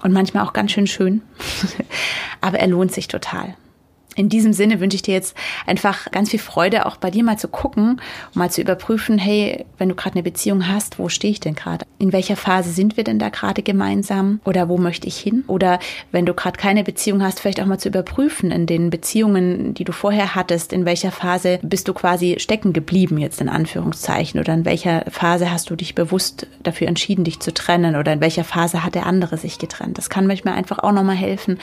und 0.03 0.13
manchmal 0.13 0.45
auch 0.47 0.53
ganz 0.53 0.73
schön 0.73 0.87
schön, 0.87 1.23
aber 2.41 2.59
er 2.59 2.69
lohnt 2.69 2.93
sich 2.93 3.09
total. 3.09 3.57
In 4.19 4.29
diesem 4.29 4.53
Sinne 4.53 4.81
wünsche 4.81 4.97
ich 4.97 5.03
dir 5.03 5.15
jetzt 5.15 5.37
einfach 5.65 6.11
ganz 6.11 6.31
viel 6.31 6.41
Freude, 6.41 6.87
auch 6.87 6.97
bei 6.97 7.09
dir 7.09 7.23
mal 7.23 7.39
zu 7.39 7.47
gucken, 7.47 8.01
mal 8.35 8.51
zu 8.51 8.61
überprüfen, 8.61 9.17
hey, 9.17 9.65
wenn 9.79 9.89
du 9.89 9.95
gerade 9.95 10.17
eine 10.17 10.25
Beziehung 10.25 10.67
hast, 10.67 10.99
wo 10.99 11.09
stehe 11.09 11.31
ich 11.31 11.39
denn 11.39 11.55
gerade? 11.55 11.87
In 12.01 12.13
welcher 12.13 12.35
Phase 12.35 12.73
sind 12.73 12.97
wir 12.97 13.05
denn 13.05 13.21
da 13.21 13.29
gerade 13.29 13.63
gemeinsam? 13.63 14.41
Oder 14.45 14.69
wo 14.69 14.77
möchte 14.77 15.07
ich 15.07 15.17
hin? 15.17 15.45
Oder 15.47 15.79
wenn 16.11 16.27
du 16.27 16.35
gerade 16.35 16.59
keine 16.59 16.83
Beziehung 16.83 17.23
hast, 17.23 17.39
vielleicht 17.39 17.61
auch 17.61 17.67
mal 17.67 17.79
zu 17.79 17.91
überprüfen 17.91 18.51
in 18.51 18.67
den 18.67 18.91
Beziehungen, 18.91 19.75
die 19.75 19.85
du 19.85 19.93
vorher 19.93 20.35
hattest, 20.35 20.73
in 20.73 20.85
welcher 20.85 21.13
Phase 21.13 21.61
bist 21.63 21.87
du 21.87 21.95
quasi 21.95 22.39
stecken 22.41 22.73
geblieben, 22.73 23.19
jetzt 23.19 23.41
in 23.41 23.49
Anführungszeichen? 23.49 24.41
Oder 24.41 24.53
in 24.53 24.65
welcher 24.65 25.05
Phase 25.13 25.53
hast 25.53 25.71
du 25.71 25.77
dich 25.77 25.95
bewusst 25.95 26.49
dafür 26.65 26.89
entschieden, 26.89 27.23
dich 27.23 27.39
zu 27.39 27.55
trennen? 27.55 27.95
Oder 27.95 28.15
in 28.15 28.21
welcher 28.21 28.43
Phase 28.43 28.83
hat 28.83 28.97
der 28.97 29.07
andere 29.07 29.37
sich 29.37 29.61
getrennt? 29.61 29.97
Das 29.97 30.11
kann 30.11 30.27
manchmal 30.27 30.55
einfach 30.55 30.81
auch 30.81 30.91
nochmal 30.91 31.15
helfen, 31.15 31.61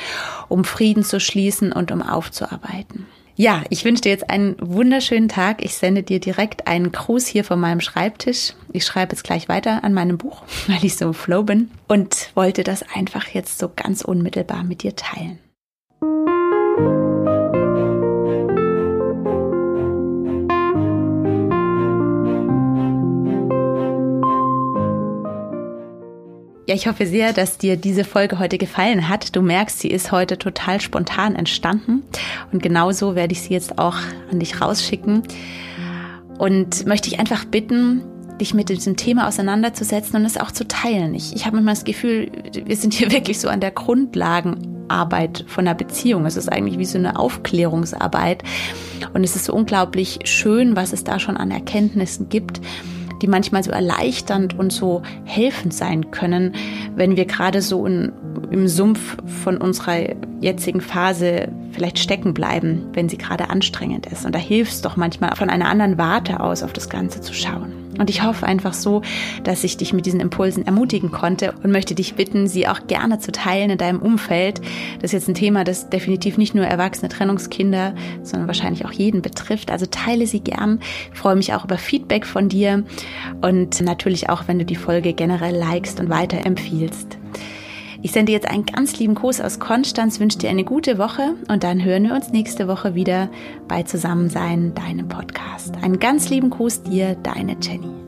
um 0.48 0.64
Frieden 0.64 1.04
zu 1.04 1.20
schließen 1.20 1.74
und 1.74 1.92
um 1.92 2.02
aufzuarbeiten 2.02 2.45
arbeiten. 2.52 3.06
Ja, 3.38 3.64
ich 3.70 3.84
wünsche 3.84 4.04
dir 4.04 4.12
jetzt 4.12 4.30
einen 4.30 4.56
wunderschönen 4.62 5.28
Tag. 5.28 5.64
Ich 5.64 5.76
sende 5.76 6.04
dir 6.04 6.22
direkt 6.22 6.68
einen 6.68 6.94
Gruß 6.94 7.28
hier 7.28 7.44
von 7.44 7.60
meinem 7.60 7.82
Schreibtisch. 7.82 8.54
Ich 8.72 8.86
schreibe 8.86 9.14
jetzt 9.14 9.26
gleich 9.26 9.50
weiter 9.50 9.84
an 9.84 9.94
meinem 9.94 10.18
Buch, 10.18 10.44
weil 10.68 10.84
ich 10.86 10.96
so 10.96 11.06
im 11.06 11.14
Flow 11.14 11.44
bin 11.44 11.70
und 11.88 12.32
wollte 12.34 12.64
das 12.64 12.84
einfach 12.96 13.28
jetzt 13.28 13.60
so 13.60 13.70
ganz 13.76 14.04
unmittelbar 14.04 14.64
mit 14.64 14.84
dir 14.84 14.96
teilen. 14.96 15.40
Ja, 26.68 26.74
ich 26.74 26.88
hoffe 26.88 27.06
sehr, 27.06 27.32
dass 27.32 27.60
dir 27.60 27.78
diese 27.78 28.04
Folge 28.04 28.40
heute 28.40 28.58
gefallen 28.58 29.08
hat. 29.08 29.36
Du 29.36 29.44
merkst, 29.44 29.80
sie 29.80 29.90
ist 29.90 30.12
heute 30.12 30.40
total 30.40 30.82
spontan 30.82 31.36
entstanden 31.36 32.02
und 32.52 32.64
genauso 32.64 33.14
werde 33.14 33.34
ich 33.34 33.42
sie 33.42 33.54
jetzt 33.54 33.78
auch 33.78 33.98
an 34.32 34.40
dich 34.40 34.62
rausschicken 34.62 35.22
und 36.40 36.88
möchte 36.88 37.12
dich 37.12 37.20
einfach 37.20 37.46
bitten, 37.46 38.02
dich 38.42 38.56
mit 38.56 38.70
diesem 38.70 38.98
Thema 38.98 39.28
auseinanderzusetzen 39.28 40.16
und 40.16 40.26
es 40.26 40.38
auch 40.38 40.50
zu 40.50 40.68
teilen. 40.68 41.14
Ich, 41.14 41.36
ich 41.36 41.46
habe 41.46 41.56
manchmal 41.58 41.76
das 41.76 41.84
Gefühl, 41.84 42.32
wir 42.66 42.76
sind 42.76 42.96
hier 42.96 43.12
wirklich 43.12 43.40
so 43.40 43.48
an 43.48 43.60
der 43.60 43.70
Grundlagenarbeit 43.70 45.46
von 45.48 45.68
einer 45.68 45.76
Beziehung. 45.76 46.26
Es 46.26 46.36
ist 46.36 46.52
eigentlich 46.52 46.80
wie 46.80 46.86
so 46.86 46.98
eine 46.98 47.20
Aufklärungsarbeit 47.20 48.44
und 49.14 49.24
es 49.24 49.36
ist 49.36 49.46
so 49.46 49.54
unglaublich 49.54 50.18
schön, 50.24 50.76
was 50.76 50.94
es 50.94 51.04
da 51.04 51.20
schon 51.20 51.38
an 51.38 51.52
Erkenntnissen 51.52 52.28
gibt 52.30 52.60
die 53.22 53.28
manchmal 53.28 53.64
so 53.64 53.72
erleichternd 53.72 54.58
und 54.58 54.72
so 54.72 55.02
helfend 55.24 55.74
sein 55.74 56.12
können, 56.12 56.56
wenn 56.96 57.18
wir 57.18 57.26
gerade 57.26 57.62
so 57.62 57.86
in, 57.86 58.12
im 58.52 58.68
Sumpf 58.68 59.18
von 59.44 59.58
unserer 59.58 60.16
jetzigen 60.42 60.82
Phase 60.82 61.50
vielleicht 61.72 62.00
stecken 62.00 62.34
bleiben, 62.34 62.90
wenn 62.94 63.10
sie 63.10 63.18
gerade 63.18 63.50
anstrengend 63.50 64.06
ist. 64.08 64.26
Und 64.26 64.34
da 64.34 64.40
hilft 64.40 64.72
es 64.72 64.82
doch 64.82 64.96
manchmal 64.96 65.36
von 65.36 65.50
einer 65.50 65.70
anderen 65.70 65.98
Warte 65.98 66.40
aus 66.40 66.64
auf 66.64 66.74
das 66.74 66.90
Ganze 66.90 67.22
zu 67.22 67.34
schauen. 67.34 67.85
Und 67.98 68.10
ich 68.10 68.24
hoffe 68.24 68.46
einfach 68.46 68.74
so, 68.74 69.02
dass 69.44 69.64
ich 69.64 69.78
dich 69.78 69.94
mit 69.94 70.06
diesen 70.06 70.20
Impulsen 70.20 70.66
ermutigen 70.66 71.12
konnte 71.12 71.54
und 71.64 71.72
möchte 71.72 71.96
dich 71.96 72.16
bitten, 72.16 72.48
sie 72.48 72.68
auch 72.68 72.88
gerne 72.88 73.20
zu 73.20 73.32
teilen 73.32 73.70
in 73.70 73.78
deinem 73.78 74.02
Umfeld. 74.02 74.62
Das 75.02 75.06
ist 75.06 75.14
jetzt 75.14 75.28
ein 75.30 75.36
Thema, 75.36 75.64
das 75.64 75.90
definitiv 75.90 76.38
nicht 76.38 76.56
nur 76.56 76.66
erwachsene 76.66 77.10
Trennungskinder, 77.10 77.96
sondern 78.24 78.48
wahrscheinlich 78.48 78.86
auch 78.86 78.92
jeden 78.92 79.22
betrifft. 79.22 79.72
Also 79.72 79.86
teile 79.86 80.28
sie 80.28 80.40
gern. 80.40 80.80
Ich 81.14 81.20
freue 81.20 81.36
mich 81.36 81.54
auch 81.54 81.66
über 81.66 81.78
Feedback 81.78 82.26
von 82.26 82.50
dir 82.50 82.84
und 83.42 83.82
natürlich 83.82 84.30
auch, 84.30 84.48
wenn 84.48 84.60
du 84.60 84.66
die 84.66 84.76
Folge 84.76 85.14
generell 85.14 85.56
likest 85.56 86.00
und 86.00 86.10
weiterempfiehlst. 86.10 87.18
Ich 88.06 88.12
sende 88.12 88.32
jetzt 88.32 88.48
einen 88.48 88.68
ganz 88.68 89.00
lieben 89.00 89.16
Gruß 89.16 89.42
aus 89.42 89.58
Konstanz, 89.60 90.20
wünsche 90.20 90.38
dir 90.38 90.52
eine 90.52 90.64
gute 90.64 91.00
Woche 91.00 91.34
und 91.48 91.64
dann 91.64 91.84
hören 91.84 92.04
wir 92.04 92.14
uns 92.14 92.30
nächste 92.30 92.68
Woche 92.68 92.94
wieder 92.94 93.32
bei 93.68 93.82
Zusammensein, 93.82 94.76
deinem 94.76 95.08
Podcast. 95.08 95.74
Einen 95.82 95.98
ganz 95.98 96.30
lieben 96.30 96.52
Gruß 96.52 96.84
dir, 96.84 97.16
deine 97.16 97.58
Jenny. 97.60 98.05